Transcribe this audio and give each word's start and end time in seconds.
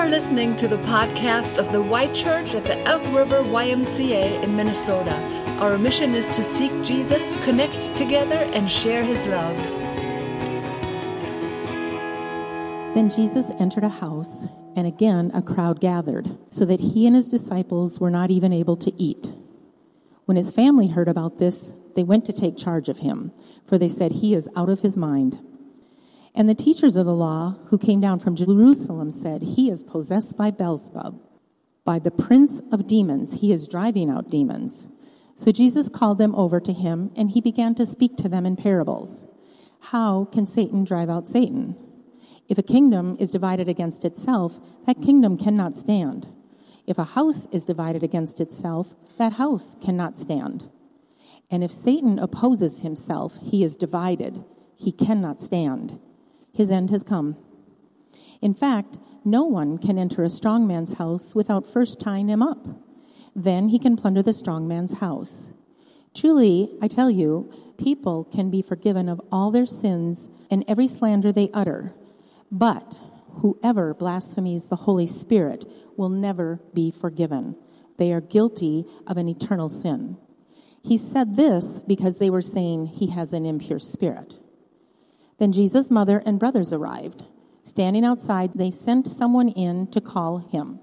are 0.00 0.08
listening 0.08 0.56
to 0.56 0.66
the 0.66 0.78
podcast 0.78 1.58
of 1.58 1.70
the 1.72 1.82
Y 1.82 2.06
Church 2.14 2.54
at 2.54 2.64
the 2.64 2.78
Elk 2.86 3.02
River 3.14 3.42
YMCA 3.42 4.42
in 4.42 4.56
Minnesota. 4.56 5.14
Our 5.60 5.76
mission 5.76 6.14
is 6.14 6.26
to 6.30 6.42
seek 6.42 6.72
Jesus, 6.82 7.34
connect 7.44 7.98
together, 7.98 8.36
and 8.54 8.70
share 8.70 9.04
his 9.04 9.18
love. 9.26 9.58
Then 12.94 13.10
Jesus 13.10 13.50
entered 13.60 13.84
a 13.84 13.90
house, 13.90 14.46
and 14.74 14.86
again 14.86 15.30
a 15.34 15.42
crowd 15.42 15.80
gathered, 15.80 16.34
so 16.48 16.64
that 16.64 16.80
he 16.80 17.06
and 17.06 17.14
his 17.14 17.28
disciples 17.28 18.00
were 18.00 18.10
not 18.10 18.30
even 18.30 18.54
able 18.54 18.78
to 18.78 18.94
eat. 18.98 19.34
When 20.24 20.38
his 20.38 20.50
family 20.50 20.88
heard 20.88 21.08
about 21.08 21.36
this, 21.36 21.74
they 21.94 22.04
went 22.04 22.24
to 22.24 22.32
take 22.32 22.56
charge 22.56 22.88
of 22.88 23.00
him, 23.00 23.32
for 23.66 23.76
they 23.76 23.88
said, 23.88 24.12
He 24.12 24.34
is 24.34 24.48
out 24.56 24.70
of 24.70 24.80
his 24.80 24.96
mind. 24.96 25.38
And 26.34 26.48
the 26.48 26.54
teachers 26.54 26.96
of 26.96 27.06
the 27.06 27.14
law 27.14 27.56
who 27.66 27.78
came 27.78 28.00
down 28.00 28.20
from 28.20 28.36
Jerusalem 28.36 29.10
said, 29.10 29.42
He 29.42 29.70
is 29.70 29.82
possessed 29.82 30.36
by 30.36 30.50
Beelzebub. 30.50 31.20
By 31.84 31.98
the 31.98 32.10
prince 32.10 32.62
of 32.70 32.86
demons, 32.86 33.40
he 33.40 33.52
is 33.52 33.66
driving 33.66 34.10
out 34.10 34.30
demons. 34.30 34.86
So 35.34 35.50
Jesus 35.50 35.88
called 35.88 36.18
them 36.18 36.34
over 36.34 36.60
to 36.60 36.72
him, 36.72 37.10
and 37.16 37.30
he 37.30 37.40
began 37.40 37.74
to 37.76 37.86
speak 37.86 38.16
to 38.18 38.28
them 38.28 38.46
in 38.46 38.56
parables. 38.56 39.24
How 39.80 40.26
can 40.30 40.46
Satan 40.46 40.84
drive 40.84 41.10
out 41.10 41.26
Satan? 41.26 41.74
If 42.48 42.58
a 42.58 42.62
kingdom 42.62 43.16
is 43.18 43.30
divided 43.30 43.68
against 43.68 44.04
itself, 44.04 44.60
that 44.86 45.02
kingdom 45.02 45.38
cannot 45.38 45.74
stand. 45.74 46.28
If 46.86 46.98
a 46.98 47.04
house 47.04 47.46
is 47.50 47.64
divided 47.64 48.02
against 48.02 48.40
itself, 48.40 48.94
that 49.16 49.34
house 49.34 49.76
cannot 49.82 50.16
stand. 50.16 50.68
And 51.50 51.64
if 51.64 51.72
Satan 51.72 52.18
opposes 52.18 52.82
himself, 52.82 53.38
he 53.42 53.64
is 53.64 53.76
divided. 53.76 54.44
He 54.76 54.92
cannot 54.92 55.40
stand 55.40 55.98
his 56.52 56.70
end 56.70 56.90
has 56.90 57.04
come. 57.04 57.36
In 58.40 58.54
fact, 58.54 58.98
no 59.24 59.44
one 59.44 59.78
can 59.78 59.98
enter 59.98 60.22
a 60.22 60.30
strong 60.30 60.66
man's 60.66 60.94
house 60.94 61.34
without 61.34 61.66
first 61.66 62.00
tying 62.00 62.28
him 62.28 62.42
up. 62.42 62.66
Then 63.34 63.68
he 63.68 63.78
can 63.78 63.96
plunder 63.96 64.22
the 64.22 64.32
strong 64.32 64.66
man's 64.66 64.94
house. 64.94 65.50
Truly, 66.14 66.70
I 66.82 66.88
tell 66.88 67.10
you, 67.10 67.52
people 67.76 68.24
can 68.24 68.50
be 68.50 68.62
forgiven 68.62 69.08
of 69.08 69.20
all 69.30 69.50
their 69.50 69.66
sins 69.66 70.28
and 70.50 70.64
every 70.66 70.86
slander 70.86 71.32
they 71.32 71.50
utter. 71.54 71.94
But 72.50 73.00
whoever 73.40 73.94
blasphemies 73.94 74.64
the 74.64 74.76
Holy 74.76 75.06
Spirit 75.06 75.64
will 75.96 76.08
never 76.08 76.60
be 76.74 76.90
forgiven. 76.90 77.56
They 77.98 78.12
are 78.12 78.20
guilty 78.20 78.86
of 79.06 79.16
an 79.18 79.28
eternal 79.28 79.68
sin. 79.68 80.16
He 80.82 80.96
said 80.96 81.36
this 81.36 81.80
because 81.86 82.18
they 82.18 82.30
were 82.30 82.42
saying 82.42 82.86
he 82.86 83.08
has 83.08 83.32
an 83.32 83.44
impure 83.44 83.78
spirit. 83.78 84.40
Then 85.40 85.52
Jesus' 85.52 85.90
mother 85.90 86.22
and 86.26 86.38
brothers 86.38 86.70
arrived. 86.70 87.24
Standing 87.64 88.04
outside, 88.04 88.52
they 88.54 88.70
sent 88.70 89.06
someone 89.06 89.48
in 89.48 89.86
to 89.86 90.00
call 90.00 90.38
him. 90.38 90.80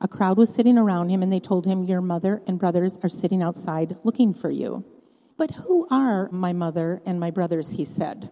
A 0.00 0.08
crowd 0.08 0.36
was 0.36 0.52
sitting 0.52 0.76
around 0.76 1.10
him, 1.10 1.22
and 1.22 1.32
they 1.32 1.38
told 1.38 1.64
him, 1.64 1.84
Your 1.84 2.00
mother 2.00 2.42
and 2.48 2.58
brothers 2.58 2.98
are 3.04 3.08
sitting 3.08 3.40
outside 3.40 3.96
looking 4.02 4.34
for 4.34 4.50
you. 4.50 4.84
But 5.36 5.52
who 5.52 5.86
are 5.92 6.28
my 6.32 6.52
mother 6.52 7.00
and 7.06 7.20
my 7.20 7.30
brothers? 7.30 7.70
He 7.70 7.84
said. 7.84 8.30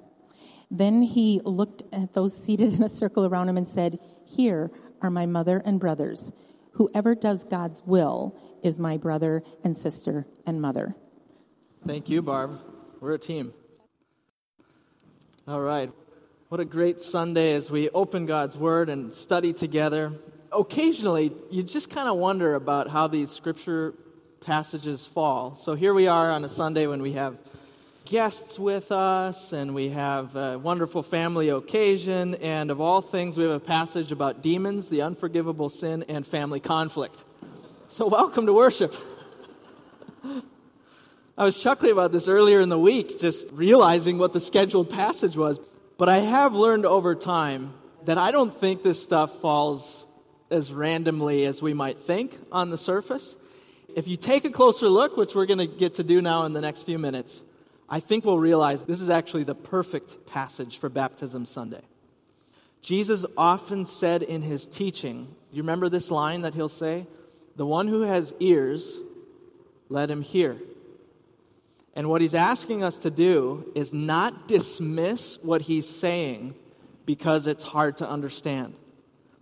Then 0.68 1.02
he 1.02 1.40
looked 1.44 1.84
at 1.92 2.12
those 2.12 2.36
seated 2.44 2.72
in 2.72 2.82
a 2.82 2.88
circle 2.88 3.24
around 3.24 3.48
him 3.48 3.56
and 3.56 3.68
said, 3.68 4.00
Here 4.24 4.72
are 5.00 5.10
my 5.10 5.26
mother 5.26 5.62
and 5.64 5.78
brothers. 5.78 6.32
Whoever 6.72 7.14
does 7.14 7.44
God's 7.44 7.82
will 7.86 8.36
is 8.64 8.80
my 8.80 8.96
brother 8.96 9.44
and 9.62 9.76
sister 9.76 10.26
and 10.44 10.60
mother. 10.60 10.96
Thank 11.86 12.08
you, 12.08 12.20
Barb. 12.20 12.58
We're 13.00 13.14
a 13.14 13.18
team. 13.18 13.54
All 15.48 15.60
right. 15.60 15.92
What 16.48 16.60
a 16.60 16.64
great 16.64 17.00
Sunday 17.00 17.54
as 17.54 17.70
we 17.70 17.88
open 17.90 18.26
God's 18.26 18.58
Word 18.58 18.88
and 18.88 19.14
study 19.14 19.52
together. 19.52 20.12
Occasionally, 20.50 21.30
you 21.52 21.62
just 21.62 21.88
kind 21.88 22.08
of 22.08 22.16
wonder 22.16 22.56
about 22.56 22.88
how 22.90 23.06
these 23.06 23.30
scripture 23.30 23.94
passages 24.40 25.06
fall. 25.06 25.54
So 25.54 25.76
here 25.76 25.94
we 25.94 26.08
are 26.08 26.32
on 26.32 26.44
a 26.44 26.48
Sunday 26.48 26.88
when 26.88 27.00
we 27.00 27.12
have 27.12 27.38
guests 28.06 28.58
with 28.58 28.90
us 28.90 29.52
and 29.52 29.72
we 29.72 29.90
have 29.90 30.34
a 30.34 30.58
wonderful 30.58 31.04
family 31.04 31.50
occasion. 31.50 32.34
And 32.34 32.72
of 32.72 32.80
all 32.80 33.00
things, 33.00 33.38
we 33.38 33.44
have 33.44 33.52
a 33.52 33.60
passage 33.60 34.10
about 34.10 34.42
demons, 34.42 34.88
the 34.88 35.02
unforgivable 35.02 35.70
sin, 35.70 36.04
and 36.08 36.26
family 36.26 36.58
conflict. 36.58 37.22
So, 37.88 38.08
welcome 38.08 38.46
to 38.46 38.52
worship. 38.52 38.96
I 41.38 41.44
was 41.44 41.60
chuckling 41.60 41.92
about 41.92 42.12
this 42.12 42.28
earlier 42.28 42.62
in 42.62 42.70
the 42.70 42.78
week, 42.78 43.20
just 43.20 43.52
realizing 43.52 44.16
what 44.16 44.32
the 44.32 44.40
scheduled 44.40 44.88
passage 44.88 45.36
was. 45.36 45.60
But 45.98 46.08
I 46.08 46.18
have 46.18 46.54
learned 46.54 46.86
over 46.86 47.14
time 47.14 47.74
that 48.06 48.16
I 48.16 48.30
don't 48.30 48.58
think 48.58 48.82
this 48.82 49.02
stuff 49.02 49.38
falls 49.40 50.06
as 50.50 50.72
randomly 50.72 51.44
as 51.44 51.60
we 51.60 51.74
might 51.74 51.98
think 51.98 52.38
on 52.50 52.70
the 52.70 52.78
surface. 52.78 53.36
If 53.94 54.08
you 54.08 54.16
take 54.16 54.46
a 54.46 54.50
closer 54.50 54.88
look, 54.88 55.18
which 55.18 55.34
we're 55.34 55.44
going 55.44 55.58
to 55.58 55.66
get 55.66 55.94
to 55.94 56.02
do 56.02 56.22
now 56.22 56.46
in 56.46 56.54
the 56.54 56.62
next 56.62 56.84
few 56.84 56.98
minutes, 56.98 57.42
I 57.86 58.00
think 58.00 58.24
we'll 58.24 58.38
realize 58.38 58.84
this 58.84 59.02
is 59.02 59.10
actually 59.10 59.44
the 59.44 59.54
perfect 59.54 60.26
passage 60.26 60.78
for 60.78 60.88
Baptism 60.88 61.44
Sunday. 61.44 61.82
Jesus 62.80 63.26
often 63.36 63.86
said 63.86 64.22
in 64.22 64.40
his 64.40 64.66
teaching, 64.66 65.34
you 65.52 65.62
remember 65.62 65.90
this 65.90 66.10
line 66.10 66.42
that 66.42 66.54
he'll 66.54 66.70
say? 66.70 67.06
The 67.56 67.66
one 67.66 67.88
who 67.88 68.02
has 68.02 68.32
ears, 68.40 69.00
let 69.90 70.10
him 70.10 70.22
hear. 70.22 70.56
And 71.96 72.10
what 72.10 72.20
he's 72.20 72.34
asking 72.34 72.82
us 72.82 72.98
to 72.98 73.10
do 73.10 73.72
is 73.74 73.94
not 73.94 74.46
dismiss 74.46 75.38
what 75.42 75.62
he's 75.62 75.88
saying 75.88 76.54
because 77.06 77.46
it's 77.46 77.64
hard 77.64 77.96
to 77.96 78.08
understand, 78.08 78.74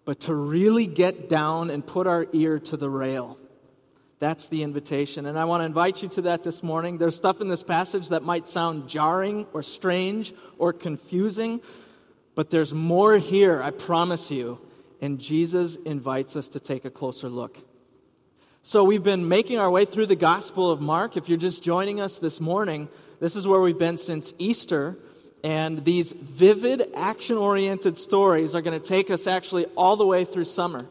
but 0.04 0.20
to 0.20 0.34
really 0.34 0.87
get 0.87 1.28
down 1.28 1.69
and 1.69 1.84
put 1.84 2.06
our 2.06 2.26
ear 2.32 2.60
to 2.60 2.76
the 2.76 2.88
rail. 2.88 3.38
That's 4.20 4.48
the 4.48 4.62
invitation. 4.62 5.26
And 5.26 5.37
I 5.37 5.47
want 5.47 5.62
to 5.62 5.65
invite 5.65 6.00
you 6.00 6.09
to 6.10 6.22
that 6.22 6.44
this 6.44 6.62
morning. 6.62 6.97
There's 6.97 7.16
stuff 7.16 7.41
in 7.41 7.48
this 7.48 7.65
passage 7.65 8.10
that 8.10 8.22
might 8.22 8.47
sound 8.47 8.88
jarring 8.88 9.48
or 9.53 9.65
strange 9.65 10.32
or 10.56 10.72
confusing, 10.72 11.60
but 12.36 12.50
there's 12.50 12.72
more 12.72 13.19
here, 13.19 13.60
I 13.60 13.72
promise 13.72 14.31
you. 14.31 14.60
And 15.00 15.19
Jesus 15.19 15.75
invites 15.84 16.36
us 16.36 16.48
to 16.50 16.60
take 16.60 16.84
a 16.84 16.91
closer 16.91 17.28
look. 17.28 17.59
So, 18.67 18.83
we've 18.83 19.03
been 19.03 19.29
making 19.29 19.59
our 19.59 19.71
way 19.71 19.85
through 19.85 20.07
the 20.07 20.17
Gospel 20.17 20.71
of 20.71 20.81
Mark. 20.81 21.19
If 21.19 21.29
you're 21.29 21.37
just 21.37 21.63
joining 21.63 22.01
us 22.01 22.19
this 22.19 22.41
morning, 22.41 22.89
this 23.21 23.37
is 23.37 23.47
where 23.47 23.61
we've 23.61 23.77
been 23.77 23.99
since 23.99 24.33
Easter. 24.39 24.97
And 25.45 25.85
these 25.85 26.13
vivid, 26.13 26.89
action 26.97 27.37
oriented 27.37 27.99
stories 27.99 28.55
are 28.55 28.63
going 28.63 28.81
to 28.81 28.89
take 28.89 29.11
us 29.11 29.27
actually 29.27 29.67
all 29.77 29.99
the 29.99 30.07
way 30.07 30.25
through 30.25 30.47
summer. 30.47 30.87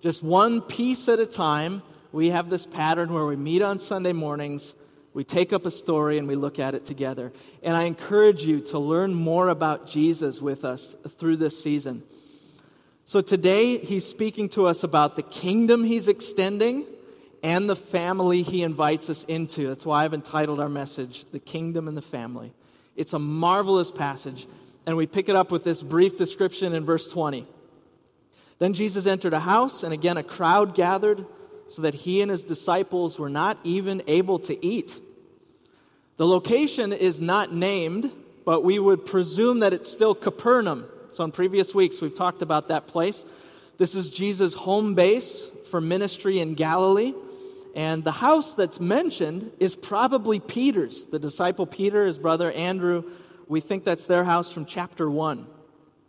Just 0.00 0.22
one 0.22 0.62
piece 0.62 1.06
at 1.06 1.18
a 1.18 1.26
time. 1.26 1.82
We 2.12 2.30
have 2.30 2.48
this 2.48 2.64
pattern 2.64 3.12
where 3.12 3.26
we 3.26 3.36
meet 3.36 3.60
on 3.60 3.78
Sunday 3.78 4.14
mornings, 4.14 4.74
we 5.12 5.22
take 5.22 5.52
up 5.52 5.66
a 5.66 5.70
story, 5.70 6.16
and 6.16 6.26
we 6.28 6.34
look 6.34 6.58
at 6.58 6.74
it 6.74 6.86
together. 6.86 7.30
And 7.62 7.76
I 7.76 7.82
encourage 7.82 8.42
you 8.42 8.60
to 8.70 8.78
learn 8.78 9.12
more 9.12 9.50
about 9.50 9.86
Jesus 9.86 10.40
with 10.40 10.64
us 10.64 10.96
through 11.18 11.36
this 11.36 11.62
season. 11.62 12.04
So, 13.04 13.20
today, 13.20 13.76
he's 13.76 14.06
speaking 14.06 14.48
to 14.50 14.66
us 14.66 14.82
about 14.82 15.16
the 15.16 15.22
kingdom 15.22 15.84
he's 15.84 16.08
extending 16.08 16.86
and 17.42 17.68
the 17.68 17.76
family 17.76 18.42
he 18.42 18.62
invites 18.62 19.08
us 19.10 19.24
into. 19.24 19.68
That's 19.68 19.86
why 19.86 20.04
I've 20.04 20.14
entitled 20.14 20.60
our 20.60 20.68
message, 20.68 21.24
The 21.30 21.38
Kingdom 21.38 21.88
and 21.88 21.96
the 21.96 22.02
Family. 22.02 22.52
It's 22.96 23.12
a 23.12 23.18
marvelous 23.18 23.92
passage, 23.92 24.46
and 24.86 24.96
we 24.96 25.06
pick 25.06 25.28
it 25.28 25.36
up 25.36 25.52
with 25.52 25.64
this 25.64 25.82
brief 25.82 26.16
description 26.16 26.74
in 26.74 26.84
verse 26.84 27.10
20. 27.10 27.46
Then 28.58 28.72
Jesus 28.72 29.06
entered 29.06 29.34
a 29.34 29.40
house, 29.40 29.82
and 29.82 29.92
again 29.92 30.16
a 30.16 30.22
crowd 30.22 30.74
gathered, 30.74 31.24
so 31.68 31.82
that 31.82 31.94
he 31.94 32.22
and 32.22 32.30
his 32.30 32.44
disciples 32.44 33.18
were 33.18 33.28
not 33.28 33.58
even 33.62 34.02
able 34.06 34.38
to 34.40 34.66
eat. 34.66 35.00
The 36.16 36.26
location 36.26 36.92
is 36.92 37.20
not 37.20 37.52
named, 37.52 38.10
but 38.44 38.64
we 38.64 38.78
would 38.78 39.06
presume 39.06 39.60
that 39.60 39.72
it's 39.72 39.90
still 39.90 40.14
Capernaum. 40.14 40.86
So, 41.10 41.22
in 41.22 41.30
previous 41.30 41.74
weeks, 41.74 42.00
we've 42.00 42.14
talked 42.14 42.42
about 42.42 42.68
that 42.68 42.86
place. 42.86 43.24
This 43.76 43.94
is 43.94 44.10
Jesus' 44.10 44.54
home 44.54 44.94
base 44.94 45.46
for 45.70 45.80
ministry 45.80 46.40
in 46.40 46.54
Galilee. 46.54 47.14
And 47.74 48.02
the 48.02 48.12
house 48.12 48.54
that's 48.54 48.80
mentioned 48.80 49.52
is 49.60 49.76
probably 49.76 50.40
Peter's, 50.40 51.06
the 51.06 51.18
disciple 51.18 51.66
Peter, 51.66 52.06
his 52.06 52.18
brother 52.18 52.50
Andrew. 52.52 53.04
We 53.46 53.60
think 53.60 53.84
that's 53.84 54.06
their 54.06 54.24
house 54.24 54.52
from 54.52 54.64
chapter 54.66 55.10
1. 55.10 55.46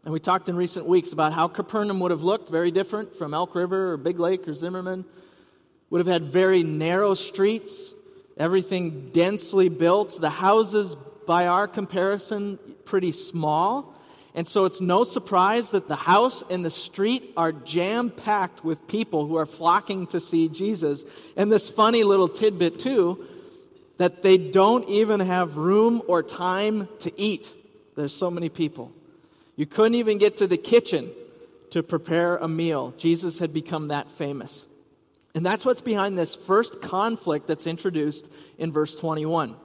And 0.06 0.14
we 0.14 0.20
talked 0.20 0.50
in 0.50 0.56
recent 0.56 0.86
weeks 0.86 1.12
about 1.12 1.34
how 1.34 1.48
Capernaum 1.48 2.00
would 2.00 2.12
have 2.12 2.24
looked 2.24 2.50
very 2.50 2.72
different 2.72 3.16
from 3.16 3.34
Elk 3.34 3.54
River 3.54 3.92
or 3.92 3.98
Big 3.98 4.20
Lake 4.20 4.48
or 4.48 4.54
Zimmerman. 4.54 5.06
Would 5.90 6.00
have 6.00 6.08
had 6.08 6.26
very 6.26 6.64
narrow 6.64 7.14
streets, 7.14 7.94
everything 8.38 9.10
densely 9.12 9.70
built. 9.70 10.20
The 10.20 10.30
houses, 10.30 10.96
by 11.28 11.48
our 11.48 11.68
comparison, 11.68 12.58
pretty 12.86 13.12
small. 13.12 13.99
And 14.40 14.48
so 14.48 14.64
it's 14.64 14.80
no 14.80 15.04
surprise 15.04 15.72
that 15.72 15.90
the 15.90 15.98
house 15.98 16.46
and 16.50 16.64
the 16.64 16.72
street 16.72 17.34
are 17.36 17.52
jam 17.52 18.10
packed 18.10 18.64
with 18.64 18.88
people 18.88 19.28
who 19.28 19.36
are 19.36 19.46
flocking 19.46 20.08
to 20.08 20.22
see 20.22 20.48
Jesus. 20.48 21.04
And 21.36 21.52
this 21.52 21.70
funny 21.70 22.06
little 22.06 22.30
tidbit, 22.30 22.80
too, 22.80 23.28
that 23.98 24.22
they 24.22 24.38
don't 24.38 24.88
even 24.88 25.20
have 25.20 25.58
room 25.58 26.02
or 26.08 26.24
time 26.24 26.88
to 27.00 27.12
eat. 27.20 27.54
There's 27.98 28.16
so 28.16 28.32
many 28.32 28.48
people. 28.48 28.94
You 29.58 29.66
couldn't 29.66 29.96
even 29.96 30.20
get 30.20 30.38
to 30.38 30.48
the 30.48 30.56
kitchen 30.56 31.12
to 31.72 31.84
prepare 31.84 32.38
a 32.38 32.48
meal. 32.48 32.94
Jesus 32.98 33.40
had 33.40 33.52
become 33.52 33.90
that 33.90 34.10
famous. 34.10 34.66
And 35.36 35.46
that's 35.46 35.66
what's 35.66 35.82
behind 35.82 36.18
this 36.18 36.34
first 36.34 36.82
conflict 36.82 37.46
that's 37.46 37.68
introduced 37.68 38.32
in 38.58 38.72
verse 38.72 38.96
21. 38.96 39.58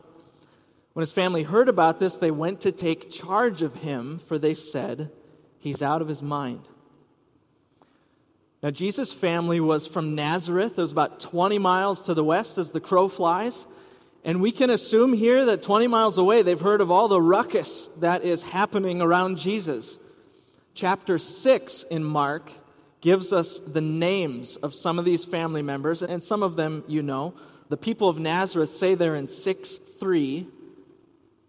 When 0.94 1.02
his 1.02 1.12
family 1.12 1.43
heard 1.43 1.69
about 1.69 1.99
this, 1.99 2.19
they 2.19 2.31
went 2.31 2.62
to 2.62 2.73
take 2.73 3.11
charge 3.11 3.62
of 3.62 3.75
him, 3.75 4.20
for 4.20 4.38
they 4.38 4.55
said, 4.55 5.11
He's 5.58 5.82
out 5.82 6.02
of 6.02 6.08
his 6.08 6.23
mind. 6.23 6.69
Now, 8.62 8.70
Jesus' 8.70 9.12
family 9.12 9.61
was 9.61 9.87
from 9.87 10.14
Nazareth. 10.14 10.79
It 10.79 10.82
was 10.82 10.93
about 10.93 11.20
20 11.20 11.58
miles 11.58 12.02
to 12.02 12.14
the 12.14 12.25
west 12.25 12.58
as 12.58 12.70
the 12.70 12.81
crow 12.81 13.08
flies. 13.08 13.67
And 14.25 14.41
we 14.41 14.52
can 14.52 14.70
assume 14.70 15.12
here 15.12 15.44
that 15.46 15.62
20 15.62 15.87
miles 15.87 16.17
away, 16.17 16.43
they've 16.43 16.58
heard 16.58 16.81
of 16.81 16.91
all 16.91 17.08
the 17.08 17.20
ruckus 17.20 17.88
that 17.99 18.25
is 18.25 18.43
happening 18.43 19.02
around 19.02 19.37
Jesus. 19.37 19.99
Chapter 20.75 21.19
6 21.19 21.82
in 21.90 22.05
Mark 22.05 22.50
gives 23.00 23.32
us 23.32 23.58
the 23.58 23.82
names 23.82 24.56
of 24.56 24.75
some 24.75 24.99
of 24.99 25.05
these 25.05 25.25
family 25.25 25.61
members, 25.61 26.02
and 26.02 26.23
some 26.23 26.43
of 26.43 26.56
them 26.56 26.85
you 26.87 27.02
know. 27.02 27.35
The 27.69 27.76
people 27.76 28.08
of 28.08 28.19
Nazareth 28.19 28.70
say 28.70 28.94
they're 28.94 29.14
in 29.14 29.29
6 29.29 29.79
3. 29.99 30.47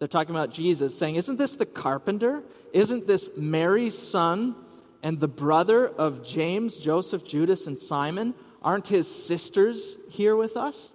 They're 0.06 0.22
talking 0.22 0.36
about 0.36 0.52
Jesus, 0.52 0.96
saying, 0.96 1.16
Isn't 1.16 1.38
this 1.38 1.56
the 1.56 1.66
carpenter? 1.66 2.44
Isn't 2.74 3.08
this 3.08 3.32
Mary's 3.36 3.98
son 3.98 4.54
and 5.02 5.20
the 5.20 5.28
brother 5.28 5.88
of 5.88 6.24
James, 6.24 6.78
Joseph, 6.78 7.26
Judas, 7.26 7.66
and 7.66 7.80
Simon? 7.80 8.36
Aren't 8.62 8.90
his 8.90 9.08
sisters 9.08 9.98
here 10.08 10.36
with 10.36 10.58
us? 10.58 10.92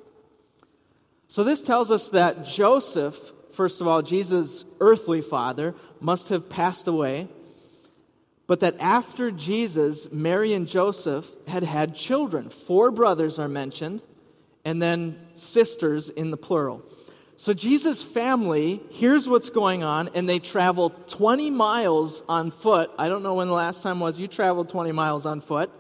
So 1.27 1.43
this 1.43 1.65
tells 1.65 1.91
us 1.91 2.11
that 2.11 2.45
Joseph, 2.45 3.33
first 3.51 3.81
of 3.81 3.89
all, 3.89 4.01
Jesus' 4.01 4.65
earthly 4.79 5.23
father, 5.23 5.75
must 5.99 6.29
have 6.29 6.49
passed 6.49 6.87
away, 6.87 7.27
but 8.47 8.61
that 8.61 8.77
after 8.79 9.33
Jesus, 9.33 10.07
Mary 10.13 10.53
and 10.53 10.69
Joseph 10.69 11.27
had 11.49 11.65
had 11.65 11.97
children. 11.97 12.49
Four 12.49 12.93
brothers 12.93 13.41
are 13.41 13.49
mentioned, 13.49 14.03
and 14.65 14.81
then 14.81 15.19
sisters 15.35 16.11
in 16.11 16.31
the 16.31 16.37
plural. 16.37 16.85
So 17.41 17.55
Jesus' 17.55 18.03
family 18.03 18.83
hears 18.91 19.27
what's 19.27 19.49
going 19.49 19.83
on, 19.83 20.11
and 20.15 20.29
they 20.29 20.41
travel 20.41 20.91
20 20.91 21.49
miles 21.49 22.23
on 22.29 22.51
foot. 22.51 22.91
I 22.99 23.09
don't 23.09 23.23
know 23.23 23.37
when 23.37 23.47
the 23.47 23.55
last 23.55 23.83
time 23.83 23.99
was 23.99 24.21
you 24.21 24.29
traveled 24.29 24.69
20 24.69 24.93
miles 24.93 25.25
on 25.25 25.41
foot, 25.41 25.71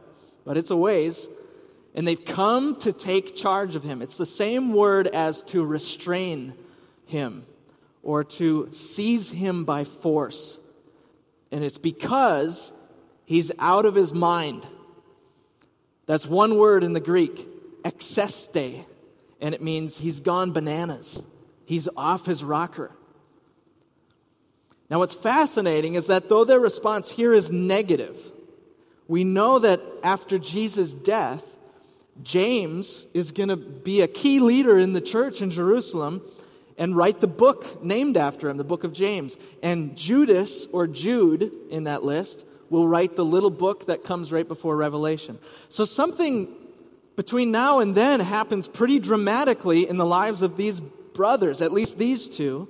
but 0.46 0.56
it's 0.56 0.70
a 0.70 0.76
ways 0.76 1.28
and 1.94 2.08
they've 2.08 2.24
come 2.24 2.76
to 2.76 2.92
take 2.92 3.36
charge 3.36 3.74
of 3.74 3.82
him. 3.82 4.00
It's 4.00 4.16
the 4.16 4.24
same 4.24 4.72
word 4.72 5.06
as 5.08 5.42
to 5.42 5.62
restrain 5.62 6.54
him 7.04 7.44
or 8.02 8.24
to 8.24 8.68
seize 8.72 9.30
him 9.30 9.64
by 9.64 9.84
force. 9.84 10.58
And 11.50 11.62
it's 11.62 11.76
because 11.76 12.72
he's 13.26 13.52
out 13.58 13.86
of 13.86 13.94
his 13.94 14.14
mind. 14.14 14.66
That's 16.06 16.26
one 16.26 16.56
word 16.56 16.84
in 16.84 16.92
the 16.92 17.00
Greek, 17.00 17.82
exeste, 17.82 18.84
and 19.40 19.54
it 19.54 19.60
means 19.60 19.98
he's 19.98 20.20
gone 20.20 20.52
bananas. 20.52 21.20
He's 21.70 21.88
off 21.96 22.26
his 22.26 22.42
rocker. 22.42 22.90
Now, 24.90 24.98
what's 24.98 25.14
fascinating 25.14 25.94
is 25.94 26.08
that 26.08 26.28
though 26.28 26.42
their 26.42 26.58
response 26.58 27.12
here 27.12 27.32
is 27.32 27.52
negative, 27.52 28.18
we 29.06 29.22
know 29.22 29.60
that 29.60 29.80
after 30.02 30.36
Jesus' 30.36 30.92
death, 30.92 31.44
James 32.24 33.06
is 33.14 33.30
going 33.30 33.50
to 33.50 33.56
be 33.56 34.00
a 34.00 34.08
key 34.08 34.40
leader 34.40 34.80
in 34.80 34.94
the 34.94 35.00
church 35.00 35.42
in 35.42 35.52
Jerusalem 35.52 36.22
and 36.76 36.96
write 36.96 37.20
the 37.20 37.28
book 37.28 37.84
named 37.84 38.16
after 38.16 38.50
him, 38.50 38.56
the 38.56 38.64
book 38.64 38.82
of 38.82 38.92
James. 38.92 39.36
And 39.62 39.96
Judas, 39.96 40.66
or 40.72 40.88
Jude 40.88 41.52
in 41.70 41.84
that 41.84 42.02
list, 42.02 42.44
will 42.68 42.88
write 42.88 43.14
the 43.14 43.24
little 43.24 43.48
book 43.48 43.86
that 43.86 44.02
comes 44.02 44.32
right 44.32 44.48
before 44.48 44.74
Revelation. 44.74 45.38
So 45.68 45.84
something 45.84 46.48
between 47.14 47.52
now 47.52 47.78
and 47.78 47.94
then 47.94 48.18
happens 48.18 48.66
pretty 48.66 48.98
dramatically 48.98 49.88
in 49.88 49.98
the 49.98 50.06
lives 50.06 50.42
of 50.42 50.56
these 50.56 50.82
brothers, 51.20 51.60
at 51.60 51.70
least 51.70 51.98
these 51.98 52.28
two. 52.28 52.66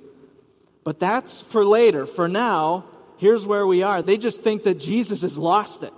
But 0.83 0.99
that's 0.99 1.39
for 1.39 1.63
later. 1.63 2.05
For 2.05 2.27
now, 2.27 2.83
here's 3.15 3.45
where 3.45 3.65
we 3.65 3.81
are. 3.81 4.01
They 4.01 4.17
just 4.17 4.43
think 4.43 4.63
that 4.63 4.77
Jesus 4.77 5.21
has 5.21 5.37
lost 5.37 5.83
it. 5.83 5.93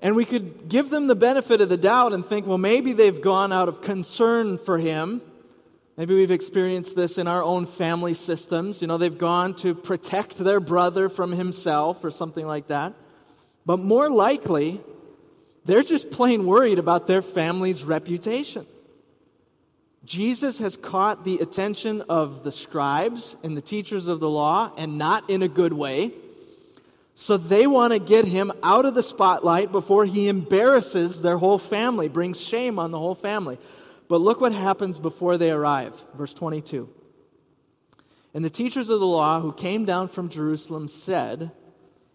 And 0.00 0.16
we 0.16 0.24
could 0.24 0.70
give 0.70 0.88
them 0.88 1.08
the 1.08 1.14
benefit 1.14 1.60
of 1.60 1.68
the 1.68 1.76
doubt 1.76 2.14
and 2.14 2.24
think, 2.24 2.46
well, 2.46 2.56
maybe 2.56 2.94
they've 2.94 3.20
gone 3.20 3.52
out 3.52 3.68
of 3.68 3.82
concern 3.82 4.56
for 4.56 4.78
him. 4.78 5.20
Maybe 5.98 6.14
we've 6.14 6.30
experienced 6.30 6.96
this 6.96 7.18
in 7.18 7.28
our 7.28 7.42
own 7.42 7.66
family 7.66 8.14
systems. 8.14 8.80
You 8.80 8.88
know, 8.88 8.96
they've 8.96 9.18
gone 9.18 9.52
to 9.56 9.74
protect 9.74 10.38
their 10.38 10.60
brother 10.60 11.10
from 11.10 11.32
himself 11.32 12.06
or 12.06 12.10
something 12.10 12.46
like 12.46 12.68
that. 12.68 12.94
But 13.66 13.80
more 13.80 14.08
likely, 14.08 14.80
they're 15.66 15.82
just 15.82 16.10
plain 16.10 16.46
worried 16.46 16.78
about 16.78 17.06
their 17.06 17.20
family's 17.20 17.84
reputation. 17.84 18.66
Jesus 20.04 20.58
has 20.58 20.76
caught 20.76 21.24
the 21.24 21.38
attention 21.38 22.02
of 22.02 22.42
the 22.42 22.52
scribes 22.52 23.36
and 23.42 23.56
the 23.56 23.62
teachers 23.62 24.08
of 24.08 24.18
the 24.20 24.28
law, 24.28 24.72
and 24.76 24.98
not 24.98 25.30
in 25.30 25.42
a 25.42 25.48
good 25.48 25.72
way. 25.72 26.12
So 27.14 27.36
they 27.36 27.66
want 27.66 27.92
to 27.92 27.98
get 27.98 28.24
him 28.24 28.50
out 28.62 28.84
of 28.84 28.94
the 28.94 29.02
spotlight 29.02 29.70
before 29.70 30.04
he 30.04 30.28
embarrasses 30.28 31.22
their 31.22 31.38
whole 31.38 31.58
family, 31.58 32.08
brings 32.08 32.40
shame 32.40 32.78
on 32.78 32.90
the 32.90 32.98
whole 32.98 33.14
family. 33.14 33.58
But 34.08 34.20
look 34.20 34.40
what 34.40 34.52
happens 34.52 34.98
before 34.98 35.38
they 35.38 35.50
arrive. 35.50 35.94
Verse 36.14 36.34
22. 36.34 36.88
And 38.34 38.44
the 38.44 38.50
teachers 38.50 38.88
of 38.88 38.98
the 38.98 39.06
law 39.06 39.40
who 39.40 39.52
came 39.52 39.84
down 39.84 40.08
from 40.08 40.28
Jerusalem 40.28 40.88
said, 40.88 41.52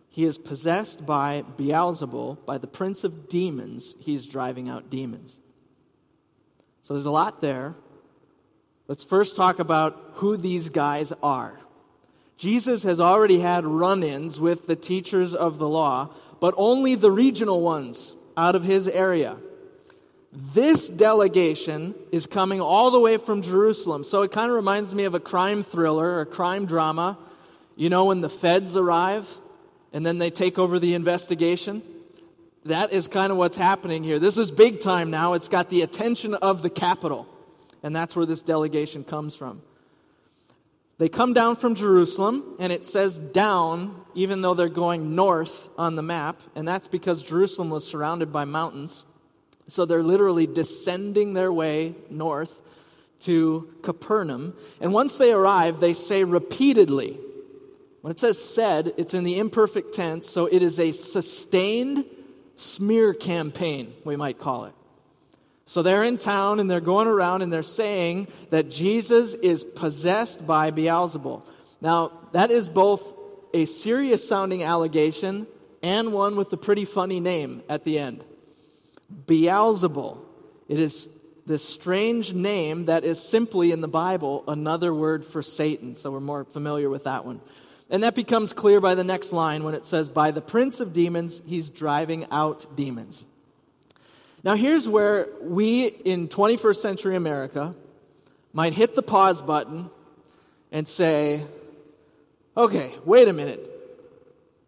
He 0.10 0.26
is 0.26 0.38
possessed 0.38 1.06
by 1.06 1.44
Beelzebul, 1.58 2.46
by 2.46 2.58
the 2.58 2.68
prince 2.68 3.04
of 3.04 3.30
demons, 3.30 3.96
he's 4.00 4.28
driving 4.28 4.68
out 4.68 4.90
demons. 4.90 5.40
So 6.88 6.94
there's 6.94 7.06
a 7.06 7.12
lot 7.12 7.42
there. 7.42 7.76
Let's 8.88 9.04
first 9.04 9.36
talk 9.36 9.60
about 9.60 10.12
who 10.14 10.38
these 10.38 10.70
guys 10.70 11.12
are. 11.22 11.60
Jesus 12.38 12.84
has 12.84 13.02
already 13.02 13.40
had 13.40 13.66
run 13.66 14.04
ins 14.04 14.40
with 14.40 14.68
the 14.68 14.78
teachers 14.78 15.36
of 15.36 15.58
the 15.58 15.68
law, 15.68 16.12
but 16.40 16.54
only 16.56 16.96
the 16.96 17.12
regional 17.12 17.60
ones 17.60 18.16
out 18.38 18.56
of 18.56 18.64
his 18.64 18.88
area. 18.88 19.36
This 20.32 20.88
delegation 20.88 21.94
is 22.14 22.26
coming 22.26 22.62
all 22.62 22.90
the 22.90 23.02
way 23.02 23.18
from 23.18 23.42
Jerusalem. 23.42 24.06
So 24.06 24.22
it 24.22 24.32
kind 24.32 24.50
of 24.50 24.56
reminds 24.56 24.96
me 24.96 25.04
of 25.04 25.14
a 25.14 25.20
crime 25.20 25.64
thriller 25.64 26.06
or 26.06 26.22
a 26.22 26.26
crime 26.26 26.66
drama. 26.66 27.18
You 27.76 27.90
know, 27.90 28.06
when 28.06 28.22
the 28.22 28.30
feds 28.30 28.78
arrive 28.78 29.28
and 29.92 30.06
then 30.06 30.20
they 30.20 30.30
take 30.30 30.58
over 30.58 30.80
the 30.80 30.94
investigation? 30.94 31.82
That 32.68 32.92
is 32.92 33.08
kind 33.08 33.32
of 33.32 33.38
what's 33.38 33.56
happening 33.56 34.04
here. 34.04 34.20
This 34.20 34.38
is 34.38 34.52
big 34.52 34.82
time 34.82 35.10
now. 35.10 35.34
It's 35.34 35.48
got 35.48 35.70
the 35.70 35.82
attention 35.82 36.34
of 36.34 36.62
the 36.62 36.70
capital. 36.70 37.28
And 37.82 37.96
that's 37.96 38.16
where 38.16 38.26
this 38.26 38.42
delegation 38.42 39.04
comes 39.04 39.36
from. 39.36 39.62
They 40.98 41.10
come 41.10 41.34
down 41.34 41.58
from 41.58 41.76
Jerusalem, 41.76 42.56
and 42.60 42.74
it 42.74 42.88
says 42.88 43.20
down, 43.20 44.04
even 44.16 44.42
though 44.42 44.56
they're 44.56 44.68
going 44.68 45.16
north 45.16 45.70
on 45.78 45.96
the 45.96 46.02
map, 46.02 46.42
and 46.56 46.68
that's 46.68 46.88
because 46.88 47.22
Jerusalem 47.22 47.70
was 47.70 47.88
surrounded 47.88 48.34
by 48.34 48.46
mountains. 48.46 49.06
So 49.68 49.86
they're 49.86 50.02
literally 50.02 50.48
descending 50.48 51.34
their 51.34 51.54
way 51.54 51.94
north 52.10 52.62
to 53.22 53.72
Capernaum. 53.84 54.56
And 54.82 54.92
once 54.92 55.18
they 55.18 55.32
arrive, 55.32 55.80
they 55.80 55.94
say 55.94 56.24
repeatedly, 56.24 57.20
when 58.02 58.12
it 58.12 58.20
says 58.20 58.44
said, 58.44 58.94
it's 58.98 59.14
in 59.14 59.24
the 59.24 59.38
imperfect 59.38 59.94
tense, 59.94 60.28
so 60.28 60.48
it 60.48 60.64
is 60.64 60.80
a 60.80 60.92
sustained 60.92 62.06
smear 62.58 63.14
campaign, 63.14 63.94
we 64.04 64.16
might 64.16 64.38
call 64.38 64.66
it. 64.66 64.74
So 65.66 65.82
they're 65.82 66.04
in 66.04 66.18
town 66.18 66.60
and 66.60 66.70
they're 66.70 66.80
going 66.80 67.08
around 67.08 67.42
and 67.42 67.52
they're 67.52 67.64
saying 67.64 68.28
that 68.52 68.70
Jesus 68.70 69.34
is 69.34 69.64
possessed 69.64 70.46
by 70.48 70.72
Beelzebul. 70.72 71.44
Now, 71.82 72.14
that 72.32 72.52
is 72.52 72.70
both 72.70 73.14
a 73.54 73.66
serious 73.66 74.28
sounding 74.28 74.64
allegation 74.64 75.46
and 75.84 76.14
one 76.14 76.36
with 76.36 76.52
a 76.54 76.58
pretty 76.58 76.86
funny 76.86 77.20
name 77.20 77.64
at 77.70 77.84
the 77.84 78.00
end. 78.00 78.24
Beelzebul. 79.26 80.18
It 80.68 80.80
is 80.80 81.10
this 81.46 81.68
strange 81.68 82.34
name 82.34 82.86
that 82.86 83.04
is 83.04 83.22
simply 83.22 83.72
in 83.72 83.82
the 83.82 83.88
Bible 83.88 84.44
another 84.48 84.94
word 84.94 85.26
for 85.26 85.42
Satan. 85.42 85.96
So 85.96 86.12
we're 86.12 86.20
more 86.20 86.44
familiar 86.44 86.90
with 86.90 87.06
that 87.06 87.26
one. 87.26 87.42
And 87.90 88.04
that 88.04 88.16
becomes 88.16 88.54
clear 88.54 88.82
by 88.82 88.96
the 88.96 89.04
next 89.04 89.32
line 89.32 89.64
when 89.64 89.74
it 89.74 89.86
says, 89.86 90.10
By 90.10 90.32
the 90.32 90.42
prince 90.42 90.80
of 90.80 90.94
demons, 90.94 91.42
he's 91.46 91.70
driving 91.70 92.26
out 92.32 92.76
demons. 92.76 93.26
Now, 94.44 94.56
here's 94.56 94.88
where 94.88 95.28
we 95.42 95.86
in 95.88 96.28
21st 96.28 96.76
century 96.78 97.16
America 97.16 97.76
might 98.54 98.74
hit 98.74 98.96
the 98.96 99.04
pause 99.04 99.42
button 99.42 99.90
and 100.72 100.88
say, 100.88 101.44
okay, 102.56 102.94
wait 103.06 103.28
a 103.28 103.34
minute. 103.34 103.70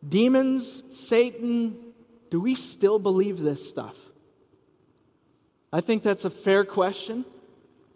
Demons, 0.08 0.84
Satan, 0.92 1.78
do 2.30 2.40
we 2.40 2.56
still 2.56 3.00
believe 3.00 3.40
this 3.40 3.68
stuff? 3.68 3.98
I 5.72 5.82
think 5.82 6.04
that's 6.04 6.26
a 6.26 6.30
fair 6.30 6.64
question, 6.64 7.26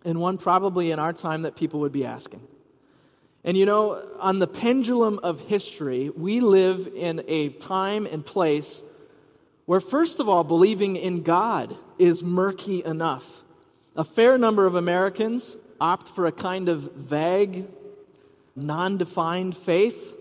and 0.06 0.20
one 0.20 0.38
probably 0.38 0.92
in 0.92 1.00
our 1.00 1.14
time 1.14 1.44
that 1.44 1.56
people 1.56 1.80
would 1.82 1.92
be 1.92 2.06
asking. 2.06 2.42
And 3.44 3.58
you 3.58 3.66
know, 3.66 4.02
on 4.20 4.40
the 4.40 4.48
pendulum 4.48 5.20
of 5.22 5.40
history, 5.42 6.10
we 6.10 6.40
live 6.40 6.88
in 6.96 7.24
a 7.28 7.50
time 7.50 8.06
and 8.06 8.26
place 8.26 8.82
where, 9.66 9.82
first 9.82 10.20
of 10.20 10.30
all, 10.30 10.44
believing 10.44 10.96
in 10.96 11.24
God 11.24 11.76
is 11.98 12.24
murky 12.24 12.84
enough. 12.84 13.44
A 13.96 14.04
fair 14.04 14.38
number 14.38 14.66
of 14.66 14.76
Americans 14.76 15.58
opt 15.80 16.08
for 16.10 16.26
a 16.26 16.32
kind 16.32 16.70
of 16.70 16.94
vague, 16.94 17.66
non 18.56 18.98
defined 18.98 19.58
faith, 19.58 20.16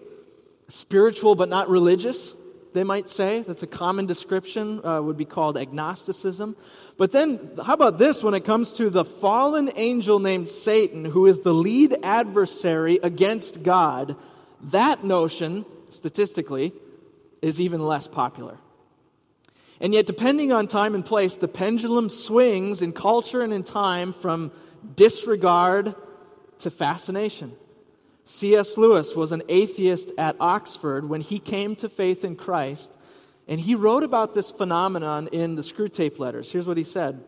spiritual 0.69 1.35
but 1.35 1.49
not 1.49 1.69
religious, 1.69 2.35
they 2.75 2.85
might 2.85 3.09
say. 3.09 3.43
That's 3.43 3.63
a 3.63 3.67
common 3.67 4.07
description, 4.07 4.85
uh, 4.85 5.01
would 5.03 5.17
be 5.17 5.25
called 5.25 5.57
agnosticism. 5.57 6.57
But 6.97 7.13
then, 7.13 7.51
how 7.65 7.75
about 7.75 7.99
this 7.99 8.23
when 8.23 8.35
it 8.35 8.45
comes 8.45 8.73
to 8.75 8.91
the 8.91 9.05
fallen 9.05 9.71
angel 9.77 10.19
named 10.19 10.49
Satan, 10.49 11.05
who 11.05 11.27
is 11.27 11.41
the 11.41 11.55
lead 11.55 11.97
adversary 12.03 12.99
against 13.03 13.63
God? 13.63 14.17
That 14.65 15.05
notion, 15.05 15.65
statistically, 15.91 16.73
is 17.41 17.61
even 17.61 17.81
less 17.81 18.07
popular. 18.07 18.59
And 19.81 19.93
yet, 19.93 20.07
depending 20.07 20.53
on 20.53 20.69
time 20.69 20.95
and 20.95 21.05
place, 21.05 21.37
the 21.37 21.49
pendulum 21.49 22.09
swings 22.09 22.83
in 22.83 22.93
culture 22.93 23.43
and 23.43 23.53
in 23.53 23.65
time 23.65 24.13
from 24.13 24.53
disregard 24.95 25.95
to 26.61 26.71
fascination. 26.71 27.57
C.S. 28.33 28.79
Lewis 28.79 29.15
was 29.15 29.31
an 29.31 29.43
atheist 29.51 30.11
at 30.17 30.37
Oxford 30.41 31.07
when 31.07 31.21
he 31.21 31.39
came 31.39 31.77
to 31.77 31.89
faith 31.89 32.25
in 32.25 32.35
Christ, 32.35 32.97
and 33.47 33.61
he 33.61 33.75
wrote 33.75 34.05
about 34.05 34.33
this 34.33 34.51
phenomenon 34.51 35.29
in 35.33 35.55
the 35.55 35.61
Screwtape 35.61 36.19
Letters. 36.19 36.51
Here's 36.51 36.67
what 36.67 36.79
he 36.79 36.85
said 36.85 37.23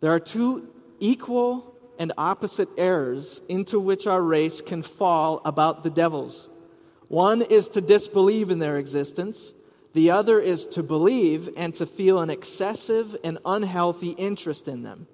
There 0.00 0.12
are 0.12 0.18
two 0.18 0.68
equal 0.98 1.72
and 2.00 2.12
opposite 2.18 2.68
errors 2.76 3.40
into 3.48 3.78
which 3.78 4.08
our 4.08 4.20
race 4.20 4.60
can 4.60 4.82
fall 4.82 5.40
about 5.44 5.84
the 5.84 5.90
devils. 5.90 6.48
One 7.06 7.40
is 7.40 7.68
to 7.70 7.80
disbelieve 7.80 8.50
in 8.50 8.58
their 8.58 8.76
existence, 8.76 9.52
the 9.92 10.10
other 10.10 10.40
is 10.40 10.66
to 10.66 10.82
believe 10.82 11.48
and 11.56 11.72
to 11.76 11.86
feel 11.86 12.18
an 12.18 12.28
excessive 12.28 13.14
and 13.22 13.38
unhealthy 13.44 14.10
interest 14.10 14.66
in 14.66 14.82
them. 14.82 15.06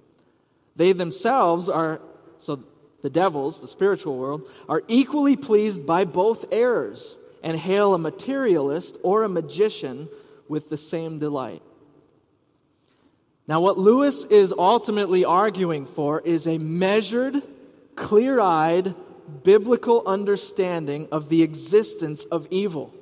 They 0.76 0.92
themselves 0.92 1.68
are, 1.68 2.00
so 2.38 2.64
the 3.04 3.10
devils, 3.10 3.60
the 3.60 3.68
spiritual 3.68 4.16
world, 4.16 4.48
are 4.66 4.82
equally 4.88 5.36
pleased 5.36 5.84
by 5.84 6.06
both 6.06 6.46
errors 6.50 7.18
and 7.42 7.54
hail 7.58 7.92
a 7.92 7.98
materialist 7.98 8.96
or 9.02 9.22
a 9.24 9.28
magician 9.28 10.08
with 10.48 10.70
the 10.70 10.78
same 10.78 11.18
delight. 11.18 11.60
Now, 13.46 13.60
what 13.60 13.76
Lewis 13.76 14.24
is 14.24 14.54
ultimately 14.56 15.22
arguing 15.22 15.84
for 15.84 16.22
is 16.22 16.46
a 16.46 16.56
measured, 16.56 17.42
clear 17.94 18.40
eyed, 18.40 18.94
biblical 19.42 20.02
understanding 20.06 21.06
of 21.12 21.28
the 21.28 21.42
existence 21.42 22.24
of 22.24 22.48
evil. 22.50 22.94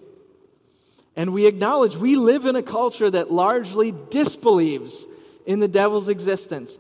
And 1.15 1.33
we 1.33 1.47
acknowledge 1.47 1.97
we 1.97 2.17
live 2.17 2.45
in 2.45 2.57
a 2.57 2.63
culture 2.65 3.09
that 3.09 3.31
largely 3.31 3.95
disbelieves 4.11 5.07
in 5.47 5.61
the 5.61 5.69
devil's 5.69 6.09
existence 6.09 6.77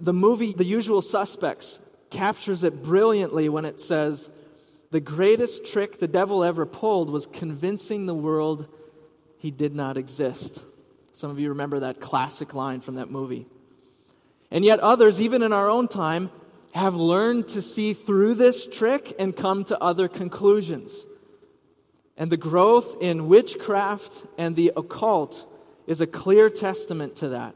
the 0.00 0.12
movie 0.12 0.52
The 0.52 0.64
Usual 0.64 1.02
Suspects 1.02 1.78
captures 2.10 2.62
it 2.62 2.82
brilliantly 2.82 3.48
when 3.48 3.64
it 3.64 3.80
says, 3.80 4.30
The 4.90 5.00
greatest 5.00 5.64
trick 5.64 5.98
the 5.98 6.08
devil 6.08 6.44
ever 6.44 6.66
pulled 6.66 7.10
was 7.10 7.26
convincing 7.26 8.06
the 8.06 8.14
world 8.14 8.68
he 9.38 9.50
did 9.50 9.74
not 9.74 9.96
exist. 9.96 10.64
Some 11.12 11.30
of 11.30 11.38
you 11.38 11.50
remember 11.50 11.80
that 11.80 12.00
classic 12.00 12.54
line 12.54 12.80
from 12.80 12.96
that 12.96 13.10
movie. 13.10 13.46
And 14.50 14.64
yet, 14.64 14.80
others, 14.80 15.20
even 15.20 15.42
in 15.42 15.52
our 15.52 15.68
own 15.68 15.88
time, 15.88 16.30
have 16.72 16.94
learned 16.94 17.48
to 17.48 17.62
see 17.62 17.92
through 17.92 18.34
this 18.34 18.66
trick 18.66 19.14
and 19.18 19.34
come 19.34 19.64
to 19.64 19.82
other 19.82 20.08
conclusions. 20.08 21.04
And 22.16 22.30
the 22.30 22.36
growth 22.36 22.96
in 23.00 23.28
witchcraft 23.28 24.24
and 24.36 24.56
the 24.56 24.72
occult 24.76 25.46
is 25.86 26.00
a 26.00 26.06
clear 26.06 26.50
testament 26.50 27.16
to 27.16 27.30
that. 27.30 27.54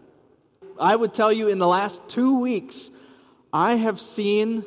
I 0.78 0.97
would 0.97 1.12
tell 1.12 1.32
you 1.32 1.49
in 1.49 1.59
the 1.59 1.66
last 1.66 2.00
two 2.09 2.38
weeks, 2.38 2.90
I 3.52 3.75
have 3.75 4.00
seen 4.00 4.64